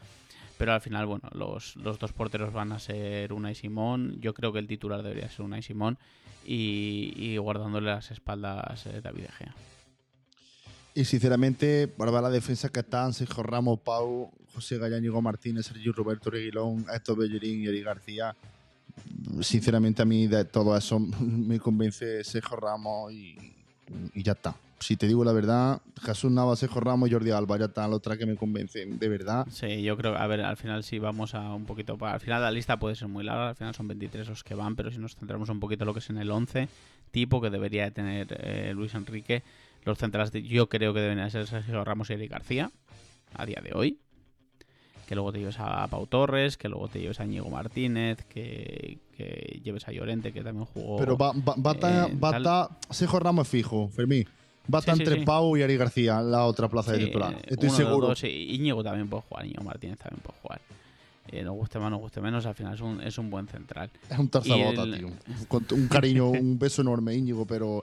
[0.59, 4.21] Pero al final, bueno, los, dos porteros van a ser Una y Simón.
[4.21, 5.99] Yo creo que el titular debería ser Una y Simón.
[6.45, 9.55] Y, guardándole las espaldas eh, David Egea.
[10.95, 16.31] Y sinceramente, para la defensa que están Sergio Ramos, Pau, José Galláñigo Martínez, Sergio Roberto
[16.31, 18.35] Reguilón, Héctor Bellerín y Eri García,
[19.41, 23.37] sinceramente a mí de todo eso me convence Sergio Ramos y,
[24.15, 24.57] ya está.
[24.81, 27.97] Si te digo la verdad, Jesús Navas, Sergio Ramos y Jordi Alba ya está la
[27.97, 29.47] otra que me convence, de verdad.
[29.51, 32.51] Sí, yo creo, a ver, al final si vamos a un poquito, al final la
[32.51, 35.17] lista puede ser muy larga, al final son 23 los que van, pero si nos
[35.17, 36.69] centramos un poquito en lo que es en el 11,
[37.11, 39.43] tipo que debería de tener eh, Luis Enrique,
[39.85, 42.71] los centrales yo creo que deben ser Sergio Ramos y Eric García,
[43.35, 43.99] a día de hoy
[45.09, 48.99] que luego te lleves a Pau Torres, que luego te lleves a Ñigo Martínez, que,
[49.65, 50.99] lleves a Llorente, que también jugó.
[50.99, 54.29] Pero va, a estar Sergio Ramos fijo, Fermín.
[54.73, 57.41] Va a estar entre Pau y Ari García, la otra plaza de titular.
[57.47, 58.09] Estoy seguro.
[58.09, 60.61] Dos, Íñigo también puede jugar, Ñigo Martínez también puede jugar.
[61.31, 63.91] Eh, nos guste más, nos guste menos, al final es un, es un buen central.
[64.09, 65.11] Es un tarzabota, tío.
[65.49, 67.83] Con un cariño, un beso enorme, Íñigo, pero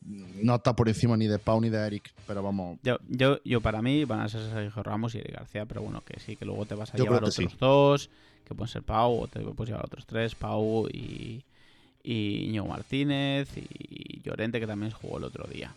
[0.00, 2.78] no está por encima ni de Pau ni de Eric, pero vamos.
[2.82, 6.02] Yo, yo, yo para mí van a ser Sergio Ramos y Eric García, pero bueno,
[6.04, 8.10] que sí, que luego te vas a llevar otros dos,
[8.44, 11.44] que pueden ser Pau, o te puedes llevar otros tres, Pau y,
[12.02, 15.74] y Ño Martínez y Llorente, que también jugó el otro día.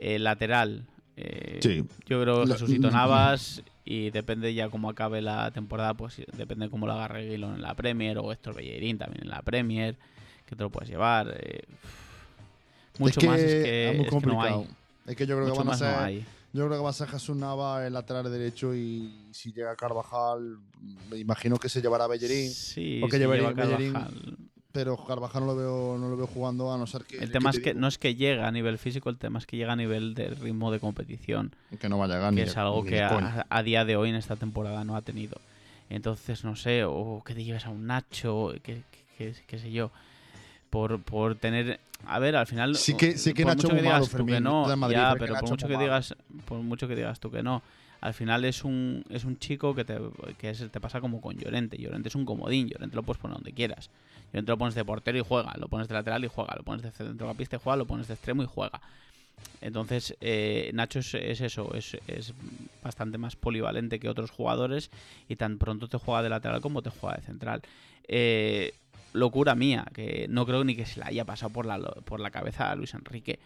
[0.00, 0.86] El lateral,
[1.16, 1.60] eh,
[2.06, 6.86] yo creo que Jesucito Navas y depende ya cómo acabe la temporada, pues depende cómo
[6.86, 9.98] lo agarre Guilón en la Premier o Héctor Bellerín también en la Premier,
[10.46, 11.36] que te lo puedes llevar.
[11.38, 11.64] Eh,
[12.98, 14.66] mucho más es que, es muy no hay.
[15.06, 16.24] Es que yo creo que van a ser.
[16.52, 20.58] yo creo que va a ser Jesús Nava el lateral derecho y si llega Carvajal,
[21.10, 22.50] me imagino que se llevará a Bellerín.
[22.50, 23.94] Sí, porque lleva Bellerín,
[24.72, 27.50] pero Carvajal no lo veo no lo veo jugando a no ser que el tema
[27.50, 29.76] es que no es que llega a nivel físico el tema es que llega a
[29.76, 33.62] nivel de ritmo de competición que no va a llegar que es algo que a,
[33.62, 35.40] día de hoy en esta temporada no ha tenido
[35.88, 38.82] entonces no sé o que te lleves a un Nacho que,
[39.18, 39.90] qué sé yo
[40.70, 42.76] por, por tener a ver, al final.
[42.76, 45.68] Sí que, sí que Nacho mucho que digas tú que no, ya, pero por mucho
[45.68, 46.14] que digas,
[46.46, 47.62] por mucho que digas tú que no,
[48.00, 49.98] al final es un, es un chico que te,
[50.38, 51.76] que te pasa como con Llorente.
[51.76, 53.90] Llorente es un comodín, Llorente lo puedes poner donde quieras.
[54.32, 56.82] Llorente lo pones de portero y juega, lo pones de lateral y juega, lo pones
[56.82, 58.80] de centrocampista y juega, lo pones de extremo y juega.
[59.60, 62.34] Entonces, eh, Nacho es, eso, es, es,
[62.82, 64.90] bastante más polivalente que otros jugadores
[65.28, 67.62] y tan pronto te juega de lateral como te juega de central.
[68.08, 68.74] Eh,
[69.12, 72.30] locura mía, que no creo ni que se le haya pasado por la, por la
[72.30, 73.38] cabeza a Luis Enrique.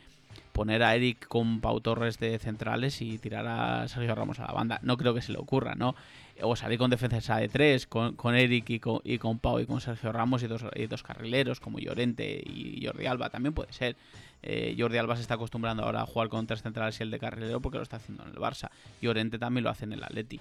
[0.52, 4.52] Poner a Eric con Pau Torres de centrales y tirar a Sergio Ramos a la
[4.52, 4.78] banda.
[4.82, 5.94] No creo que se le ocurra, ¿no?
[6.42, 9.66] O salir con defensas de tres, con, con Eric y con, y con Pau y
[9.66, 13.30] con Sergio Ramos y dos, y dos carrileros como Llorente y Jordi Alba.
[13.30, 13.96] También puede ser.
[14.42, 17.18] Eh, Jordi Alba se está acostumbrando ahora a jugar con tres centrales y el de
[17.18, 18.70] carrilero porque lo está haciendo en el Barça.
[19.00, 20.40] Llorente también lo hace en el Atleti.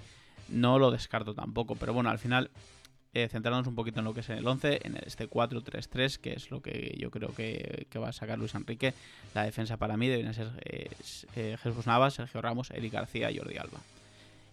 [0.49, 2.51] No lo descarto tampoco, pero bueno, al final
[3.15, 6.49] eh, centrarnos un poquito en lo que es el 11, en este 4-3-3, que es
[6.49, 8.95] lo que yo creo que, va a sacar Luis Enrique.
[9.35, 10.89] La defensa para mí debería ser eh,
[11.35, 13.79] eh, Jesús Navas, Sergio Ramos, Eric García y Jordi Alba.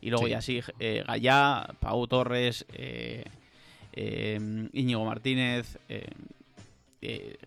[0.02, 2.66] Y luego ya sí, eh, Gallá, Pau Torres,
[3.94, 5.78] Íñigo Martínez,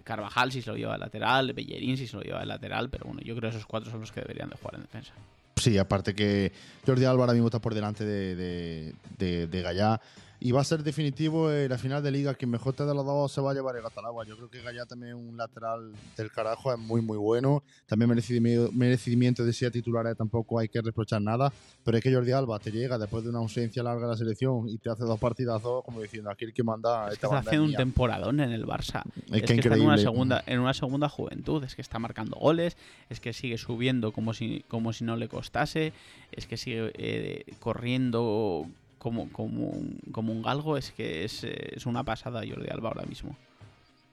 [0.04, 3.06] Carvajal si se lo lleva al lateral, Bellerín si se lo lleva al lateral, pero
[3.06, 5.14] bueno, yo creo que esos cuatro son los que deberían de jugar en defensa.
[5.58, 6.52] Sí, aparte que
[6.86, 10.02] Jordi Alba ahora mismo está por delante de, de, de, de Gallá
[10.46, 12.34] y va a ser definitivo en la final de liga.
[12.34, 14.26] Quien mejor te de los dos se va a llevar el Gatalagua.
[14.26, 17.64] Yo creo que Gallá también un lateral del carajo, es muy, muy bueno.
[17.86, 21.50] También merecimiento, de ser titular, eh, tampoco hay que reprochar nada.
[21.86, 24.68] Pero es que Jordi Alba te llega después de una ausencia larga de la selección
[24.68, 27.08] y te hace dos partidazos, como diciendo aquí el que manda.
[27.08, 29.04] está haciendo un temporadón en el Barça.
[29.32, 31.64] Es, que, está en una, segunda, en una segunda juventud.
[31.64, 32.76] Es que está marcando goles,
[33.10, 35.94] es que sigue subiendo como si, como si no le costase,
[36.34, 38.68] es que sigue eh, corriendo
[39.04, 39.74] como, como,
[40.12, 43.36] como un galgo, es que es, es una pasada Jordi Alba ahora mismo.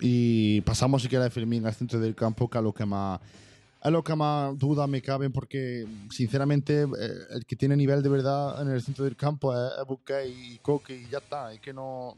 [0.01, 3.21] Y pasamos si quieres de Fermín al centro del campo, que a lo que más
[3.83, 6.87] a lo que más dudas me caben porque sinceramente eh,
[7.31, 10.97] el que tiene nivel de verdad en el centro del campo es, es y Coque
[10.97, 12.17] y ya está, es que no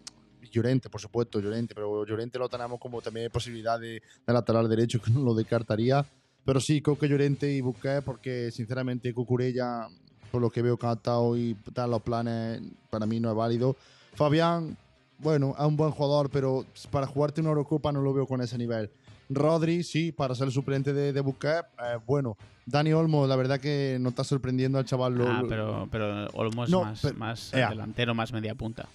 [0.51, 5.01] Llorente, por supuesto, Llorente, pero Llorente lo tenemos como también posibilidad de, de lateral derecho
[5.01, 6.05] que no lo descartaría
[6.45, 9.87] Pero sí, Coque Llorente y Busquets, porque sinceramente Cucurella,
[10.33, 12.61] por lo que veo estado y tal, los planes,
[12.91, 13.77] para mí no es válido.
[14.15, 14.77] Fabián,
[15.19, 18.59] bueno, es un buen jugador, pero para jugarte una Eurocopa no lo veo con ese
[18.59, 18.91] nivel.
[19.29, 22.37] Rodri, sí, para ser el suplente de, de Busquets, eh, bueno.
[22.65, 25.15] Dani Olmo, la verdad que no está sorprendiendo al chaval.
[25.17, 27.71] Lo, Ah, pero, pero Olmo es No, más, pero- más Ea.
[27.71, 28.89] delantero, más media punta.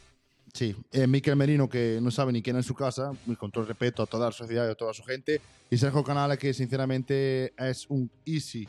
[0.53, 3.67] Sí, eh, Miquel Merino, que no sabe ni quién es su casa, con todo el
[3.67, 5.41] respeto a toda la sociedad y a toda su gente.
[5.69, 8.67] Y Sergio Canales, que sinceramente es un easy,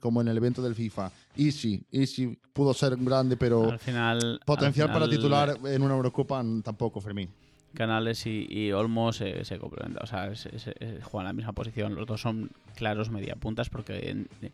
[0.00, 1.10] como en el evento del FIFA.
[1.36, 4.40] Easy, easy, pudo ser grande, pero Al final.
[4.44, 7.28] potencial al para titular en una Eurocopa tampoco, Fermín.
[7.74, 10.02] Canales y, y Olmo se, se complementan.
[10.02, 11.94] O sea, se- se- juegan la misma posición.
[11.94, 14.50] Los dos son claros media puntas porque en- eh,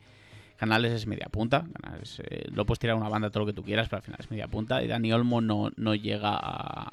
[0.59, 1.67] Canales es media punta.
[1.81, 4.03] Canales, eh, lo puedes tirar a una banda todo lo que tú quieras, pero al
[4.03, 4.83] final es media punta.
[4.83, 6.93] Y Dani Olmo no, no llega a,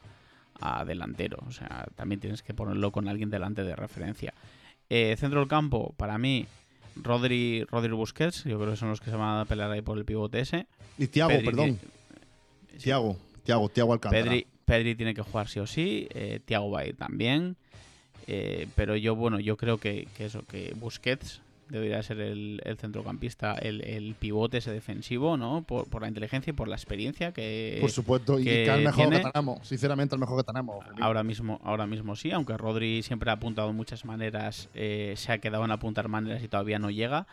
[0.61, 1.39] a delantero.
[1.47, 4.33] O sea, también tienes que ponerlo con alguien delante de referencia.
[4.89, 6.45] Eh, centro del campo, para mí,
[7.01, 8.43] Rodri, Rodri Busquets.
[8.43, 10.67] Yo creo que son los que se van a pelear ahí por el pivote ese.
[10.97, 11.65] Y Tiago, Pedri perdón.
[11.79, 14.23] tiene- Tiago, Tiago, Tiago Alcántara.
[14.23, 17.55] Pedri, Pedri tiene que jugar sí o sí, eh, Thiago va a ir también.
[18.27, 21.41] eh, pero yo, bueno, yo creo que, que eso, que Busquets
[21.73, 25.63] debería ser el, el centrocampista, el, el pivote ese defensivo, ¿no?
[25.63, 28.69] Por, por la inteligencia y por la experiencia que Por supuesto, y que que es
[28.69, 29.67] el mejor tiene- que tenemos.
[29.67, 30.85] Sinceramente, el mejor que tenemos.
[31.01, 35.31] Ahora mismo, ahora mismo sí, aunque Rodri siempre ha apuntado de muchas maneras, eh, se
[35.31, 37.27] ha quedado en apuntar maneras y todavía no llega.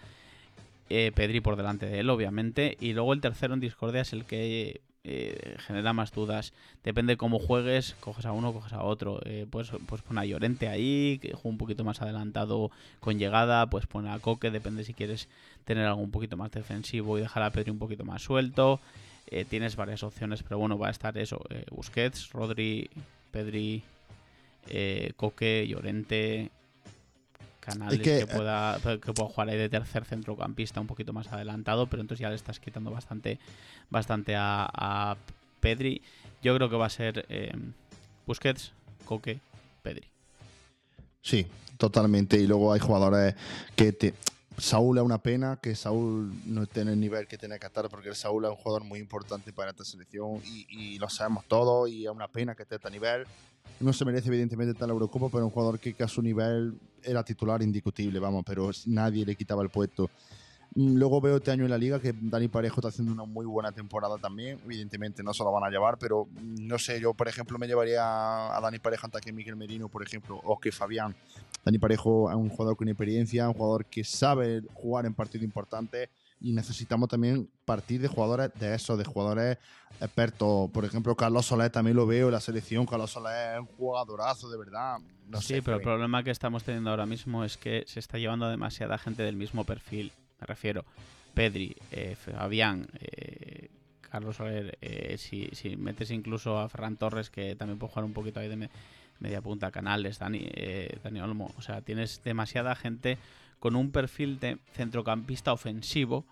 [0.92, 2.76] Eh, Pedri por delante de él, obviamente.
[2.80, 6.52] Y luego el tercero en discordia es el que eh, genera más dudas.
[6.84, 9.20] Depende cómo juegues, coges a uno, coges a otro.
[9.24, 12.70] Eh, pues, pues pon a Llorente ahí, que juega un poquito más adelantado
[13.00, 13.66] con llegada.
[13.68, 15.28] Pues pon a Coque, depende si quieres
[15.64, 18.80] tener algo un poquito más defensivo y dejar a Pedri un poquito más suelto.
[19.26, 21.40] Eh, tienes varias opciones, pero bueno, va a estar eso.
[21.50, 22.90] eh, Busquets, Rodri,
[23.30, 23.82] Pedri,
[25.16, 26.50] Coque, Llorente,
[27.72, 31.12] Canales Es que, que, eh, pueda, que pueda jugar ahí de tercer centrocampista un poquito
[31.12, 33.38] más adelantado, pero entonces ya le estás quitando bastante,
[33.90, 35.16] bastante a, a
[35.60, 36.02] Pedri.
[36.42, 37.52] Yo creo que va a ser eh,
[38.26, 38.72] Busquets,
[39.04, 39.40] Coque,
[39.82, 40.06] Pedri.
[41.22, 41.46] Sí,
[41.76, 42.38] totalmente.
[42.38, 43.34] Y luego hay jugadores
[43.76, 44.14] que te.
[44.58, 47.88] Saúl es una pena que Saúl no esté en el nivel que tiene que estar,
[47.88, 51.88] porque Saúl es un jugador muy importante para esta selección y, y lo sabemos todos.
[51.88, 53.26] Y es una pena que esté a este nivel.
[53.80, 57.24] No se merece, evidentemente, la Eurocopa, pero un jugador que, que a su nivel era
[57.24, 60.10] titular indiscutible, vamos, pero nadie le quitaba el puesto.
[60.74, 63.46] Mm, Luego veo este año en la liga que Dani Parejo está haciendo una muy
[63.46, 64.58] buena temporada también.
[64.64, 67.66] Evidentemente no se lo van a llevar, pero mm, no sé, yo por ejemplo me
[67.66, 68.02] llevaría
[68.56, 71.14] a Dani Parejo antes que Miguel Merino, por ejemplo, o que Fabián.
[71.64, 76.08] Dani Parejo es un jugador con experiencia, un jugador que sabe jugar en partidos importantes
[76.40, 79.58] y necesitamos también partir de jugadores de eso, de jugadores
[80.00, 80.70] expertos.
[80.70, 82.86] Por ejemplo, Carlos Soler también lo veo en la selección.
[82.86, 84.98] Carlos Soler es un jugadorazo, de verdad.
[85.28, 88.18] No sí, sé, pero el problema que estamos teniendo ahora mismo es que se está
[88.18, 90.12] llevando demasiada gente del mismo perfil.
[90.40, 90.84] Me refiero,
[91.34, 93.68] Pedri, eh, Fabián, eh,
[94.00, 98.12] Carlos Soler, eh, si, si metes incluso a Ferran Torres, que también puede jugar un
[98.12, 98.70] poquito ahí de me-
[99.20, 101.52] media punta, Canales, Dani, eh, Dani Olmo.
[101.58, 103.18] O sea, tienes demasiada gente
[103.60, 106.24] con un perfil de centrocampista ofensivo.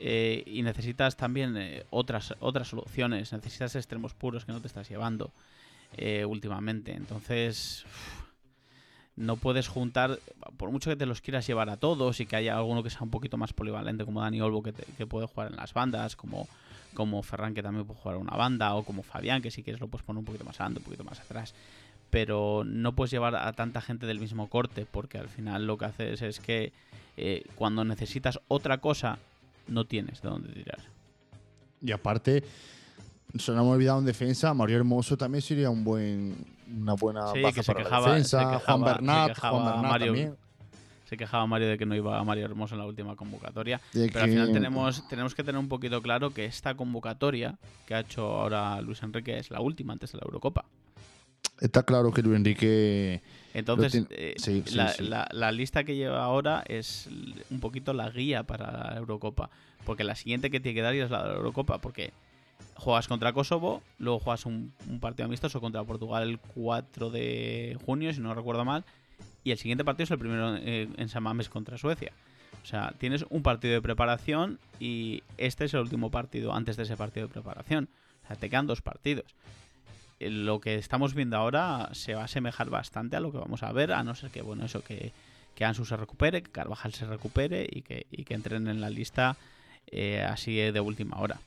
[0.00, 3.32] eh, y necesitas también eh, otras, otras soluciones.
[3.32, 5.32] Necesitas extremos puros que no te estás llevando
[5.96, 6.92] eh, últimamente.
[6.92, 7.84] Entonces,
[9.16, 10.20] no puedes juntar,
[10.56, 13.02] por mucho que te los quieras llevar a todos y que haya alguno que sea
[13.02, 16.46] un poquito más polivalente, como Dani Olmo, que, que puede jugar en las bandas, como,
[16.94, 19.80] como Ferran, que también puede jugar en una banda, o como Fabián, que si quieres
[19.80, 21.54] lo puedes poner un poquito más adelante, un poquito más atrás.
[22.10, 25.84] Pero no puedes llevar a tanta gente del mismo corte, porque al final lo que
[25.86, 26.72] haces es que
[27.16, 29.18] eh, cuando necesitas otra cosa,
[29.66, 30.78] no tienes de dónde tirar.
[31.82, 32.42] Y aparte,
[33.36, 36.34] se nos hemos olvidado en defensa, Mario Hermoso también sería un buen,
[36.80, 38.38] una buena Sí, baza que se para quejaba- la defensa.
[38.38, 40.36] se quejaba- Juan se Bernat, Juan Bernat Mario- también.
[41.08, 43.80] Se quejaba Mario de que no iba a Mario Hermoso en la última convocatoria.
[43.94, 47.56] De Pero al final tenemos, tenemos que tener un poquito claro que esta convocatoria
[47.86, 50.66] que ha hecho ahora Luis Enrique es la última antes de la Eurocopa.
[51.60, 53.20] Está claro que Luis Enrique.
[53.54, 55.04] Entonces, tiene- eh, sí, sí, la, sí.
[55.04, 57.08] la- la lista que lleva ahora es
[57.50, 59.50] un poquito la guía para la Eurocopa.
[59.84, 61.78] Porque la siguiente que tiene que dar es la de la Eurocopa.
[61.78, 62.12] Porque
[62.74, 68.12] juegas contra Kosovo, luego juegas un, un partido amistoso contra Portugal el 4 de junio,
[68.12, 68.84] si no recuerdo mal.
[69.44, 72.12] Y el siguiente partido es el primero eh, en San Mamés contra Suecia.
[72.62, 76.82] O sea, tienes un partido de preparación y este es el último partido antes de
[76.82, 77.88] ese partido de preparación.
[78.24, 79.24] O sea, te quedan dos partidos.
[80.20, 83.72] Lo que estamos viendo ahora se va a asemejar bastante a lo que vamos a
[83.72, 85.12] ver, a no ser que, bueno, eso, que,
[85.54, 88.90] que Ansu se recupere, que Carvajal se recupere y que, y que entren en la
[88.90, 89.36] lista
[89.86, 91.40] eh, así de última hora.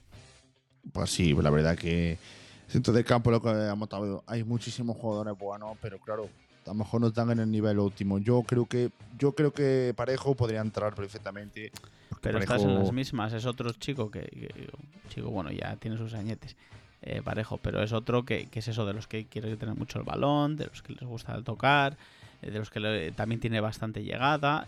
[0.93, 2.17] Pues sí, la verdad que
[2.71, 6.29] Centro de campo, lo que hemos estado, hay muchísimos jugadores buenos, pero claro,
[6.65, 8.17] a lo mejor no están en el nivel óptimo.
[8.17, 11.69] Yo creo que yo creo que Parejo podría entrar perfectamente.
[12.21, 14.69] Pero estás en las mismas, es otro chico que,
[15.09, 16.55] chico, bueno, ya tiene sus añetes.
[17.03, 20.05] Eh, parejo, pero es otro que, es eso de los que quiere tener mucho el
[20.05, 21.97] balón, de los que les gusta tocar,
[22.43, 24.67] eh, de los que también tiene bastante llegada.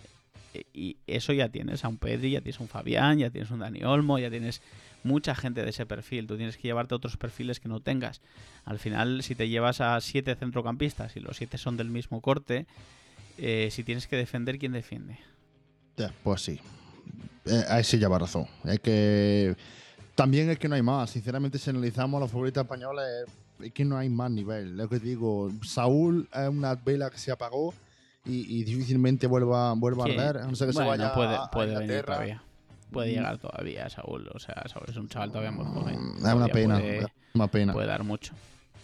[0.55, 3.51] Eh, y eso ya tienes a un Pedri, ya tienes a un Fabián, ya tienes
[3.51, 4.63] a un Dani Olmo, ya tienes
[5.03, 6.25] mucha gente de ese perfil.
[6.25, 8.19] Tú tienes que llevarte otros perfiles que no tengas.
[8.65, 12.65] Al final, si te llevas a siete centrocampistas y los siete son del mismo corte,
[13.37, 15.17] si tienes que defender, ¿quién defiende?
[16.23, 16.59] pues sí.
[17.67, 18.47] ahí sí lleva razón.
[18.63, 19.55] Es que
[20.15, 21.09] también es que no hay más.
[21.09, 23.25] Sinceramente, si analizamos a los favoritos españoles,
[23.61, 24.77] es que no hay más nivel.
[24.77, 27.73] Lo que digo, Saúl es una vela que se apagó
[28.25, 30.45] y, difícilmente vuelva, vuelva a arder.
[30.45, 32.43] No sé que se vaya puede, puede venir todavía.
[32.91, 33.15] Puede mm.
[33.15, 34.29] llegar todavía Saúl.
[34.33, 35.99] O sea, Saúl es un chaval todavía muy joven.
[35.99, 36.81] Mm, es una pena.
[37.33, 37.73] una pena.
[37.73, 38.33] Puede dar mucho.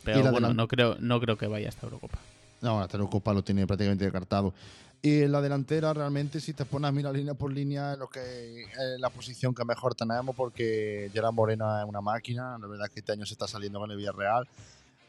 [0.03, 2.17] Pero bueno, no creo, no creo que vaya a esta Eurocopa.
[2.61, 4.53] No, esta Eurocopa lo tiene prácticamente descartado.
[5.01, 8.99] Y en la delantera, realmente, si te pones a línea por línea, lo que es
[8.99, 12.57] la posición que mejor tenemos, porque Gerard Moreno es una máquina.
[12.59, 14.45] La verdad es que este año se está saliendo con el Villarreal.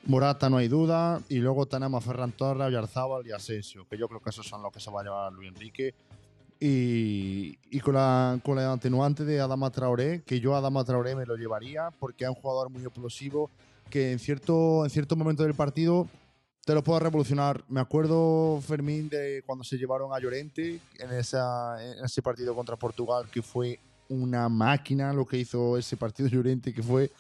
[0.05, 1.21] Morata no hay duda.
[1.29, 4.63] Y luego tenemos a Ferran Torres, Oyarzábal y Asensio, que yo creo que esos son
[4.63, 5.93] los que se va a llevar Luis Enrique.
[6.61, 11.17] Y, y, con, la, con la atenuante de Adama Traoré, que yo a Adama Traoré
[11.17, 13.51] me lo llevaría, porque es un jugador muy explosivo,
[13.89, 16.07] que en cierto, en cierto momento del partido
[16.65, 17.65] te lo puedo revolucionar.
[17.69, 22.77] Me acuerdo, Fermín, de cuando se llevaron a Llorente en, esa, en ese partido contra
[22.77, 27.11] Portugal, que fue una máquina lo que hizo ese partido Llorente, que fue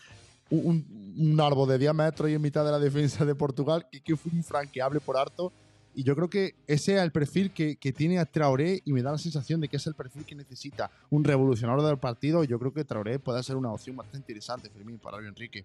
[0.50, 4.16] un, un árbol de diámetro y en mitad de la defensa de Portugal, y que
[4.16, 5.52] fue infranqueable por harto.
[5.92, 9.02] Y yo creo que ese es el perfil que, que, tiene a Traoré y me
[9.02, 12.44] da la sensación de que es el perfil que necesita un revolucionario del partido.
[12.44, 15.64] Yo creo que Traoré puede ser una opción bastante interesante, Fermín, para Luis Enrique.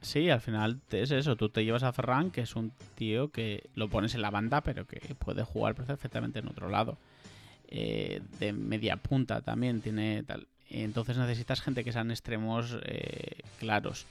[0.00, 1.36] Sí, al final es eso.
[1.36, 4.62] Tú te llevas a Ferran, que es un tío que lo pones en la banda,
[4.62, 6.98] pero que puede jugar perfectamente en otro lado.
[7.72, 10.48] Eh, de media punta también tiene tal.
[10.68, 14.06] Entonces necesitas gente que sean extremos eh, claros.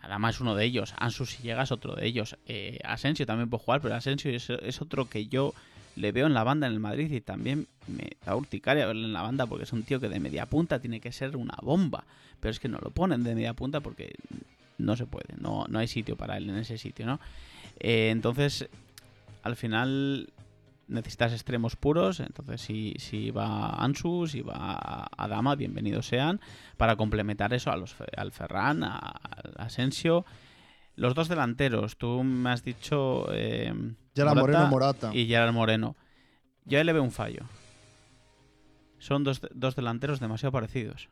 [0.00, 0.94] Además es uno de ellos.
[0.98, 2.36] Ansu si llegas otro de ellos.
[2.46, 5.54] Eh, Asensio también puede jugar, pero Asensio es, otro que yo
[5.96, 9.12] le veo en la banda en el Madrid y también me da urticaria verlo en
[9.12, 12.04] la banda porque es un tío que de media punta tiene que ser una bomba.
[12.38, 14.14] Pero es que no lo ponen de media punta porque
[14.78, 17.20] no se puede, no, no hay sitio para él en ese sitio, ¿no?
[17.78, 18.68] Eh, entonces,
[19.42, 20.32] al final
[20.86, 26.40] necesitas extremos puros, entonces si, si va Ansu, si va Adama, bienvenidos sean,
[26.76, 30.24] para complementar eso a los, al Ferran, al Asensio.
[30.96, 33.26] Los dos delanteros, tú me has dicho...
[33.32, 33.72] Eh,
[34.14, 35.10] Gerard Moreno Morata.
[35.12, 35.96] Y Gerard Moreno.
[36.66, 37.44] Yo le veo un fallo.
[38.98, 41.08] Son dos, dos delanteros demasiado parecidos.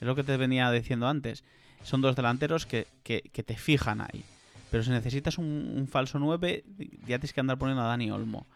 [0.00, 1.44] Es lo que te venía diciendo antes
[1.82, 4.24] son dos delanteros que, te fijan ahí.
[4.70, 6.64] Pero si necesitas un, falso 9,
[7.00, 8.46] ya tienes que andar poniendo a Dani Olmo.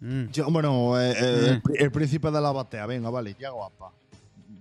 [0.00, 0.26] Mm.
[0.50, 1.70] bueno, eh, eh, mm.
[1.78, 3.92] el, príncipe de la batea, venga, vale, ya guapa.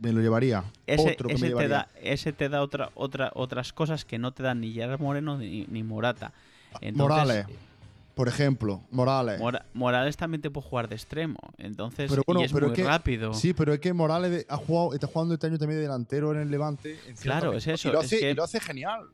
[0.02, 0.64] Me lo llevaría.
[0.88, 4.74] Ese, Te da, ese te da otra, otra, otras cosas que no te dan ni
[4.74, 6.34] Gerard Moreno ni, Morata.
[6.94, 7.46] Morales
[8.16, 9.42] por ejemplo, Morales.
[9.74, 13.34] Morales también te puede jugar de extremo, entonces y es muy rápido.
[13.34, 16.40] Sí, pero es que Morales ha jugado, está jugando este año también de delantero en
[16.40, 17.00] el Levante.
[17.22, 17.90] claro, es eso.
[17.90, 17.92] Y
[18.34, 19.08] lo, hace, genial.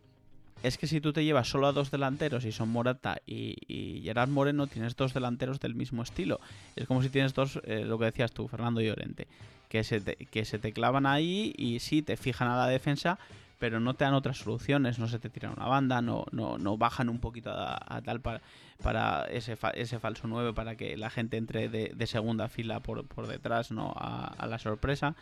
[0.64, 4.30] Es que si tú te llevas solo a dos delanteros y son Morata y, Gerard
[4.30, 6.40] Moreno, tienes dos delanteros del mismo estilo.
[6.76, 9.28] Es como si tienes dos, eh, lo que decías tú, Fernando Llorente,
[9.70, 13.20] que se, que se te clavan ahí y sí, te fijan a la defensa,
[13.60, 16.78] pero no te dan otras soluciones, no se te tiran una banda, no, no, no
[16.78, 18.42] bajan un poquito a, tal para,
[18.82, 23.28] para ese, ese falso 9 para que la gente entre de, segunda fila por, por
[23.28, 25.16] detrás no a, la sorpresa.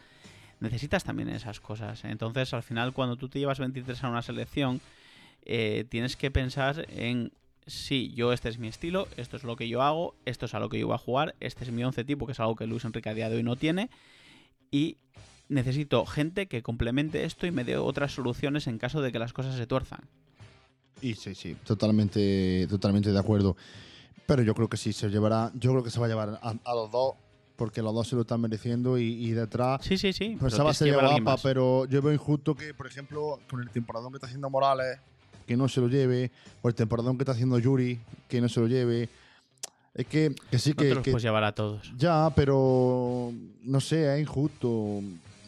[0.59, 2.05] Necesitas también esas cosas.
[2.05, 4.79] Entonces, al final, cuando tú te llevas 23 a una selección,
[5.45, 7.31] eh, tienes que pensar en
[7.67, 10.59] sí, yo este es mi estilo, esto es lo que yo hago, esto es a
[10.59, 12.67] lo que yo voy a jugar, este es mi 11 tipo, que es algo que
[12.67, 13.89] Luis Enrique a día de hoy no tiene,
[14.71, 14.97] y
[15.49, 19.33] necesito gente que complemente esto y me dé otras soluciones en caso de que las
[19.33, 20.01] cosas se tuerzan.
[21.01, 23.55] Y sí, sí, totalmente, totalmente de acuerdo.
[24.25, 26.73] Pero yo creo que sí, se llevará, yo creo que se va a llevar a,
[26.73, 27.13] los dos,
[27.55, 29.83] porque los dos se lo están mereciendo y, detrás.
[29.83, 30.35] Sí, sí, sí.
[30.39, 34.11] Pues va a ser guapa, pero yo veo injusto que, por ejemplo, con el temporadón
[34.11, 34.99] que está haciendo Morales,
[35.45, 36.31] que no se lo lleve,
[36.63, 39.09] o el temporadón que está haciendo Yuri, que no se lo lleve.
[39.93, 40.95] Es que, que sí que.
[40.95, 41.93] Te los llevar a todos.
[41.97, 43.31] Ya, pero
[43.63, 45.01] no sé, es injusto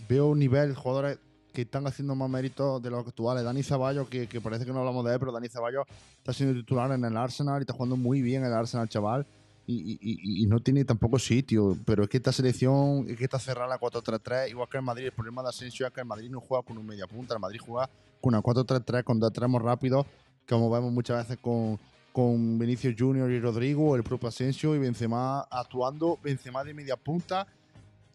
[0.07, 1.19] veo un nivel, jugadores
[1.53, 3.43] que están haciendo más méritos de los actuales.
[3.43, 5.85] Dani Zaballo, que, parece que no hablamos de él, pero Dani Zaballo
[6.17, 9.25] está siendo titular en el Arsenal y está jugando muy bien el Arsenal, chaval.
[9.65, 11.75] y, no tiene tampoco sitio.
[11.85, 15.05] Pero es que esta selección, es que está cerrada la 4-3-3, igual que el Madrid.
[15.05, 17.39] El problema de Asensio es que el Madrid no juega con un media punta, el
[17.39, 17.89] Madrid juega
[18.21, 20.05] con una 4-3-3, con dos tramos rápidos,
[20.47, 21.79] como vemos muchas veces con,
[22.13, 27.47] con Vinicius Junior y Rodrigo, el propio Asensio y Benzema actuando, Benzema de media punta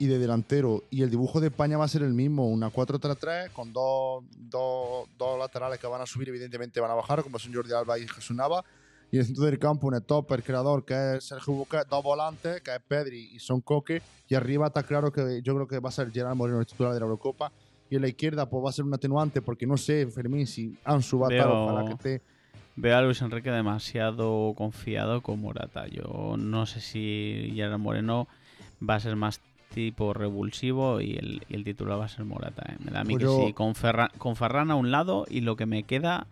[0.02, 0.82] y de delantero.
[0.90, 5.08] Y el dibujo de España va a ser el mismo, una 4-3-3 con dos, dos,
[5.16, 8.08] dos, laterales que van a subir, evidentemente van a bajar, como son Jordi Alba y
[8.08, 8.64] Jesús Nava.
[9.12, 12.02] Y en el centro del campo, un top, el creador, que es Sergio Busquets, dos
[12.02, 14.02] volantes, que es Pedri y Son Coque.
[14.28, 16.92] Y arriba está claro que yo creo que va a ser Gerard Moreno, el titular
[16.92, 17.52] de la Eurocopa.
[17.88, 20.76] Y en la izquierda, pues va a ser un atenuante, porque no sé, Fermín, si
[20.84, 22.22] Ansu va a estar, ojalá que esté.
[22.74, 25.86] Veo a Luis Enrique demasiado confiado con Morata.
[25.86, 28.26] Yo no sé si Gerard Moreno
[28.82, 29.40] va a ser más
[29.72, 31.16] tipo revulsivo y
[31.48, 32.64] el, titular va a ser Morata.
[32.68, 32.76] ¿eh?
[32.84, 33.74] Me da a mí que sí, con,
[34.18, 36.26] con Ferran a un lado y lo que me queda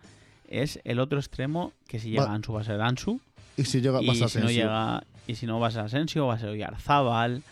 [0.47, 3.19] es el otro extremo, que si llega Ansu va a ser Ansu.
[3.57, 6.35] Y si llega y si no llega Y si no va a ser Asensio, va
[6.35, 7.43] a ser Oyarzábal.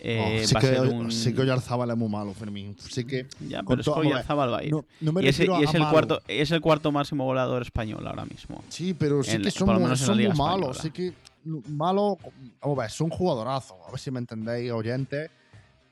[0.00, 1.10] Eh, oh, sí, que, un...
[1.10, 2.76] sí que Oyarzábal es muy malo, Fermín.
[2.78, 4.74] Sí que, ya, pero es que Oyarzábal va a ir.
[5.00, 8.62] y, es el cuarto, es el cuarto máximo volador español ahora mismo.
[8.68, 10.78] Sí, pero sí que son, muy, son muy malos.
[10.78, 11.12] Sí que
[11.44, 12.18] malo,
[12.60, 13.76] a ver, son jugadorazos.
[13.86, 15.30] A ver si me entendéis, oyentes.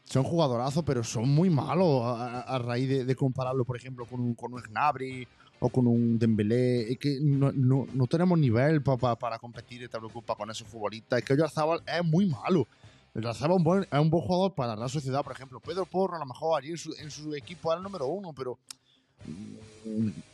[0.04, 4.34] Son jugadorazos, pero son muy malos a, raíz de, de, compararlo, por ejemplo, con un,
[4.34, 5.26] con un Gnabry
[5.58, 6.92] o con un Dembélé.
[6.92, 11.18] Es que no, no, no tenemos nivel para competir y te preocupa con esos futbolistas.
[11.18, 12.68] Es que Oyarzabal es muy malo.
[13.16, 15.58] Oyarzabal es un, buen, es un buen jugador para la sociedad, por ejemplo.
[15.58, 18.32] Pedro Porro, a lo mejor allí en su, en su equipo era el número uno,
[18.32, 18.58] pero.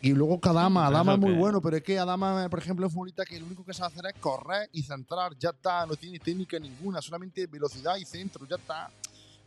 [0.00, 2.94] Y luego Kadama, Adama es muy bueno, pero es que Adama, por ejemplo, es un
[2.94, 6.18] futbolista que lo único que sabe hacer es correr y centrar, ya está, no tiene
[6.18, 8.90] técnica ninguna, solamente velocidad y centro, ya está.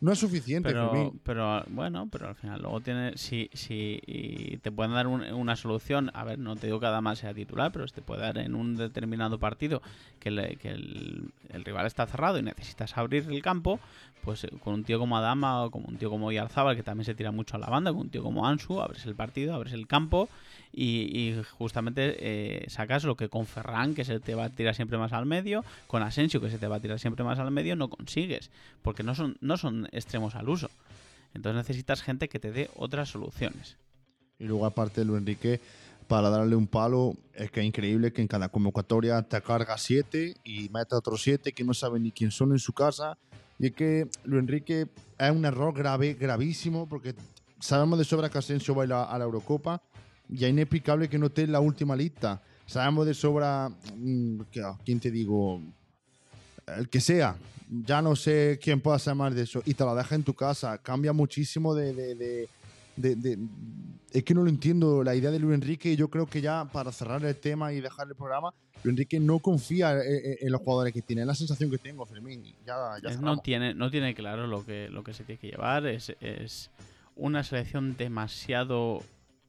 [0.01, 4.93] No es suficiente pero, Pero bueno, pero al final luego tiene, si, si te pueden
[4.93, 8.21] dar una solución, a ver, no te digo que Adama sea titular, pero te puede
[8.21, 9.81] dar en un determinado partido
[10.19, 11.31] que, el,
[11.63, 13.79] rival está cerrado y necesitas abrir el campo,
[14.25, 17.05] pues eh, con un tío como Adama o como un tío como Yarzábal, que también
[17.05, 19.71] se tira mucho a la banda, con un tío como Ansu, abres el partido, abres
[19.71, 20.27] el campo
[20.73, 24.97] y, justamente eh, sacas lo que con Ferran, que se te va a tirar siempre
[24.97, 27.75] más al medio, con Asensio, que se te va a tirar siempre más al medio,
[27.77, 28.49] no consigues,
[28.81, 30.69] porque no son, no son extremos al uso.
[31.33, 33.77] Entonces necesitas gente que te dé otras soluciones.
[34.39, 35.61] Y luego aparte de Luis Enrique,
[36.07, 40.35] para darle un palo, es que es increíble que en cada convocatoria te carga siete
[40.43, 43.17] y mete otros siete que no saben ni quién son en su casa.
[43.59, 44.87] Y es que Luis Enrique
[45.17, 47.15] es un error grave, gravísimo, porque
[47.59, 49.81] sabemos de sobra que Asensio va a, ir a la Eurocopa
[50.29, 52.41] y es inexplicable que no esté en la última lista.
[52.65, 54.41] Sabemos de sobra, mm,
[54.83, 55.61] ¿quién te digo?
[56.65, 57.35] El que sea.
[57.69, 59.61] Ya no sé quién pueda ser más de eso.
[59.65, 60.77] Y te la deja en tu casa.
[60.79, 62.47] Cambia muchísimo de,
[62.97, 66.91] es que no lo entiendo la idea de Luis Enrique yo creo que ya para
[66.91, 71.01] cerrar el tema y dejar el programa Luis Enrique no confía en, los jugadores que
[71.01, 74.65] tiene es la sensación que tengo Fermín ya, ya no tiene no tiene claro lo
[74.65, 76.71] que lo que se tiene que llevar es, es
[77.15, 79.01] una selección demasiado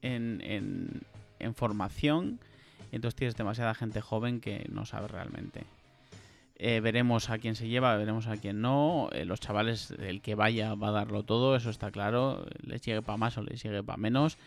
[0.03, 1.03] en,
[1.39, 2.39] en, formación.
[2.93, 5.65] entonces tienes demasiada gente joven que no sabe realmente.
[6.59, 9.11] Eh, veremos a quién se lleva, veremos a quién no.
[9.13, 12.47] Eh, los chavales, el que vaya va a darlo todo, eso está claro.
[12.63, 14.39] Les llegue para más o les llegue para menos.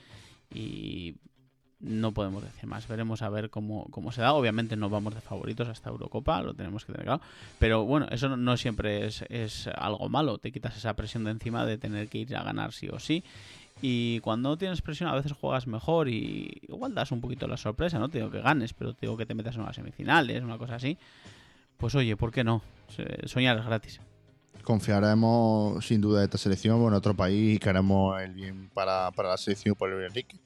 [0.53, 1.16] Y
[1.80, 2.88] no podemos decir más.
[2.88, 4.34] Veremos a ver cómo, cómo, se da.
[4.34, 7.22] Obviamente no vamos de favoritos hasta Eurocopa, lo tenemos que tener claro.
[7.60, 10.39] Pero bueno, eso no, siempre es, es, algo malo.
[10.39, 13.24] Te quitas esa presión de encima de tener que ir a ganar sí o sí.
[13.82, 17.97] Y cuando tienes presión a veces juegas mejor y igual das un poquito la sorpresa,
[17.97, 20.57] no te digo que ganes, pero te digo que te metas en unas semifinales, una
[20.57, 20.97] cosa así.
[21.80, 22.61] Pues oye, ¿por qué no?
[23.25, 24.01] Soñar es gratis.
[24.63, 29.30] Confiaremos sin duda en esta selección, en otro país y queremos el bien para, para
[29.30, 30.38] la selección por el Enrique.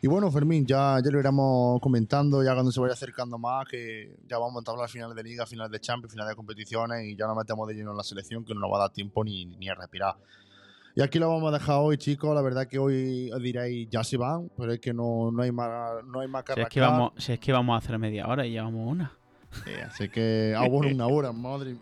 [0.00, 4.16] Y bueno, Fermín, ya, ya lo iremos comentando, ya cuando se vaya acercando más, que
[4.28, 7.26] ya vamos a entablar finales de liga, finales de Champions, finales de competiciones y ya
[7.26, 9.44] nos metemos de lleno en la selección que no nos va a dar tiempo ni,
[9.44, 10.14] ni a respirar.
[10.94, 12.32] Y aquí lo vamos a dejar hoy, chicos.
[12.32, 16.04] La verdad que hoy diréis ya se van, pero es que no, no hay más
[16.06, 18.46] no hay más si es, que vamos, si es que vamos a hacer media hora
[18.46, 19.19] y llevamos una.
[19.64, 21.76] Sí, así que ah, una hora, madre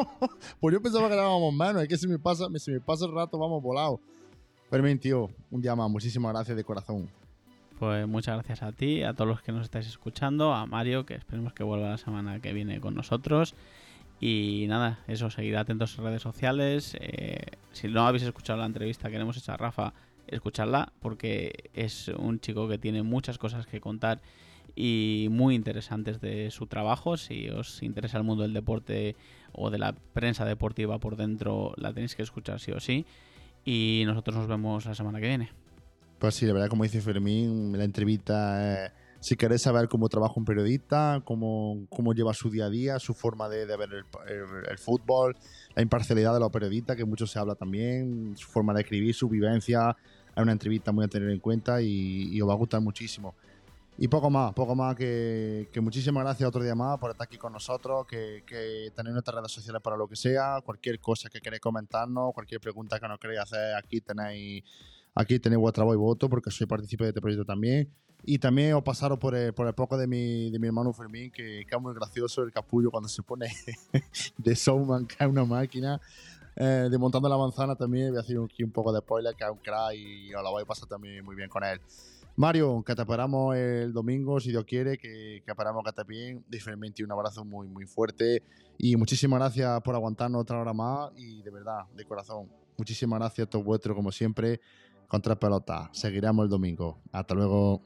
[0.60, 3.12] Pues yo pensaba que grabábamos menos, es que si me pasa, si me pasa el
[3.12, 4.00] rato vamos volados.
[4.70, 7.08] Pero tío, un día más, muchísimas gracias de corazón.
[7.78, 11.14] Pues muchas gracias a ti, a todos los que nos estáis escuchando, a Mario, que
[11.14, 13.54] esperemos que vuelva la semana que viene con nosotros.
[14.20, 16.96] Y nada, eso, seguid atentos en redes sociales.
[17.00, 17.42] Eh,
[17.72, 19.92] si no habéis escuchado la entrevista que hemos hecho a Rafa,
[20.26, 24.20] escuchadla porque es un chico que tiene muchas cosas que contar
[24.74, 27.16] y muy interesantes de su trabajo.
[27.16, 29.16] Si os interesa el mundo del deporte
[29.52, 33.06] o de la prensa deportiva por dentro, la tenéis que escuchar sí o sí.
[33.64, 35.50] Y nosotros nos vemos la semana que viene.
[36.18, 40.44] Pues sí, la verdad, como dice Fermín, la entrevista Si queréis saber cómo trabaja un
[40.44, 43.88] periodista, cómo, cómo lleva su día a día, su forma de, ver
[44.68, 45.36] el, fútbol,
[45.74, 49.28] la imparcialidad de los periodistas, que mucho se habla también, su forma de escribir, su
[49.28, 49.96] vivencia,
[50.34, 53.34] es una entrevista muy a tener en cuenta y, os va a gustar muchísimo.
[53.96, 57.38] Y poco más, poco más que, que, muchísimas gracias otro día más por estar aquí
[57.38, 61.40] con nosotros, que, que tenéis nuestras redes sociales para lo que sea, cualquier cosa que
[61.40, 64.64] queréis comentarnos, cualquier pregunta que nos queréis hacer, aquí tenéis
[65.14, 67.88] aquí tenéis vuestra voz y voto porque soy partícipe de este proyecto también.
[68.26, 71.30] Y también os pasaros por el, por el poco de mi, de mi hermano Fermín,
[71.30, 73.48] que, que, es muy gracioso el capullo cuando se pone
[74.38, 76.00] de showman, que es una máquina.
[76.56, 79.58] Eh, la manzana también, voy a hacer aquí un poco de spoiler, que es un
[79.58, 81.80] crack y os la voy a pasar también muy bien con él.
[82.36, 83.02] Mario, que te
[83.54, 85.54] el domingo, si Dios quiere, que, que
[85.90, 86.44] estés bien.
[86.48, 88.42] Diferentemente, un abrazo muy, muy fuerte.
[88.76, 91.12] Y muchísimas gracias por aguantarnos otra hora más.
[91.16, 94.60] Y de verdad, de corazón, muchísimas gracias a todos vuestros, como siempre,
[95.06, 95.88] con tres pelotas.
[95.92, 97.00] Seguiremos el domingo.
[97.12, 97.82] Hasta luego.